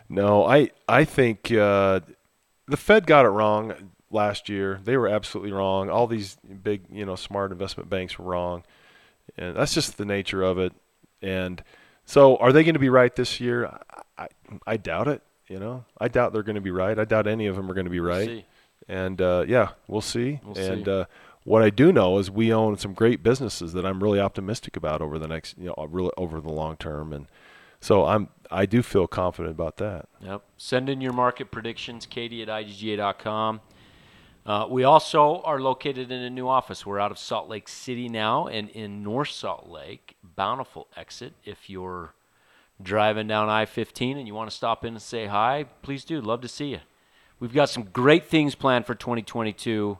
No, 0.08 0.46
I 0.46 0.70
I 0.88 1.04
think 1.04 1.50
uh, 1.52 2.00
the 2.66 2.76
Fed 2.76 3.06
got 3.06 3.26
it 3.26 3.30
wrong 3.30 3.90
last 4.10 4.48
year. 4.48 4.80
They 4.82 4.96
were 4.96 5.08
absolutely 5.08 5.52
wrong. 5.52 5.90
All 5.90 6.06
these 6.06 6.36
big, 6.62 6.84
you 6.90 7.04
know, 7.04 7.14
smart 7.16 7.52
investment 7.52 7.90
banks 7.90 8.18
were 8.18 8.24
wrong. 8.24 8.62
And 9.36 9.54
that's 9.56 9.74
just 9.74 9.98
the 9.98 10.06
nature 10.06 10.42
of 10.42 10.58
it. 10.58 10.72
And 11.20 11.62
so 12.06 12.36
are 12.36 12.52
they 12.52 12.62
going 12.64 12.74
to 12.74 12.78
be 12.80 12.88
right 12.88 13.14
this 13.14 13.38
year? 13.40 13.66
I, 13.66 14.02
I, 14.16 14.28
I 14.66 14.76
doubt 14.78 15.08
it, 15.08 15.20
you 15.48 15.58
know. 15.58 15.84
I 16.00 16.08
doubt 16.08 16.32
they're 16.32 16.42
going 16.42 16.54
to 16.54 16.62
be 16.62 16.70
right. 16.70 16.98
I 16.98 17.04
doubt 17.04 17.26
any 17.26 17.46
of 17.46 17.56
them 17.56 17.70
are 17.70 17.74
going 17.74 17.84
to 17.84 17.90
be 17.90 18.00
right. 18.00 18.46
And 18.88 19.20
uh, 19.20 19.44
yeah, 19.46 19.70
we'll 19.86 20.00
see. 20.00 20.40
We'll 20.44 20.58
and 20.58 20.84
see. 20.84 20.90
Uh, 20.90 21.04
what 21.44 21.62
I 21.62 21.70
do 21.70 21.92
know 21.92 22.18
is 22.18 22.30
we 22.30 22.52
own 22.52 22.76
some 22.76 22.92
great 22.92 23.22
businesses 23.22 23.72
that 23.72 23.86
I'm 23.86 24.02
really 24.02 24.20
optimistic 24.20 24.76
about 24.76 25.00
over 25.00 25.18
the 25.18 25.28
next, 25.28 25.56
you 25.58 25.66
know, 25.66 25.86
really 25.90 26.10
over 26.16 26.40
the 26.40 26.52
long 26.52 26.76
term. 26.76 27.12
And 27.12 27.26
so 27.80 28.06
I'm 28.06 28.28
I 28.50 28.66
do 28.66 28.82
feel 28.82 29.06
confident 29.06 29.54
about 29.54 29.76
that. 29.78 30.08
Yep. 30.20 30.42
Send 30.56 30.88
in 30.88 31.00
your 31.00 31.12
market 31.12 31.50
predictions, 31.50 32.06
Katie 32.06 32.42
at 32.42 32.48
IGGA.com. 32.48 33.60
Uh, 34.46 34.66
we 34.68 34.82
also 34.82 35.42
are 35.42 35.60
located 35.60 36.10
in 36.10 36.22
a 36.22 36.30
new 36.30 36.48
office. 36.48 36.86
We're 36.86 36.98
out 36.98 37.10
of 37.10 37.18
Salt 37.18 37.50
Lake 37.50 37.68
City 37.68 38.08
now 38.08 38.46
and 38.46 38.70
in 38.70 39.02
North 39.02 39.28
Salt 39.28 39.68
Lake, 39.68 40.16
Bountiful 40.22 40.88
exit. 40.96 41.34
If 41.44 41.68
you're 41.68 42.14
driving 42.82 43.26
down 43.26 43.50
I 43.50 43.66
15 43.66 44.16
and 44.16 44.26
you 44.26 44.34
want 44.34 44.48
to 44.50 44.56
stop 44.56 44.84
in 44.84 44.94
and 44.94 45.02
say 45.02 45.26
hi, 45.26 45.66
please 45.82 46.04
do. 46.04 46.20
Love 46.20 46.40
to 46.40 46.48
see 46.48 46.68
you. 46.68 46.80
We've 47.40 47.54
got 47.54 47.68
some 47.68 47.84
great 47.84 48.24
things 48.26 48.54
planned 48.54 48.86
for 48.86 48.94
2022, 48.94 49.98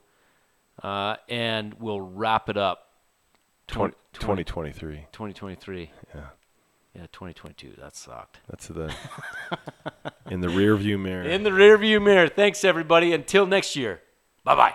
uh, 0.82 1.16
and 1.28 1.74
we'll 1.74 2.00
wrap 2.00 2.48
it 2.48 2.56
up 2.56 2.88
20, 3.68 3.94
20 4.12 4.44
2023. 4.44 5.06
2023. 5.12 5.90
Yeah. 6.14 6.20
Yeah, 6.94 7.02
2022. 7.12 7.74
That 7.78 7.94
sucked. 7.94 8.40
That's 8.48 8.66
the 8.68 8.92
in 10.30 10.40
the 10.40 10.48
rear 10.48 10.74
view 10.76 10.98
mirror. 10.98 11.22
In 11.22 11.44
the 11.44 11.50
rearview 11.50 12.02
mirror. 12.02 12.28
Thanks, 12.28 12.64
everybody. 12.64 13.12
Until 13.12 13.46
next 13.46 13.76
year. 13.76 14.00
Bye 14.42 14.56
bye. 14.56 14.74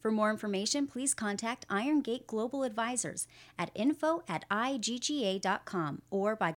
For 0.00 0.10
more 0.10 0.30
information, 0.30 0.86
please 0.86 1.12
contact 1.14 1.66
Iron 1.68 2.00
Gate 2.00 2.26
Global 2.26 2.62
Advisors 2.64 3.28
at 3.58 3.70
info 3.74 4.22
at 4.26 4.48
igga.com 4.50 6.02
or 6.10 6.34
by 6.34 6.54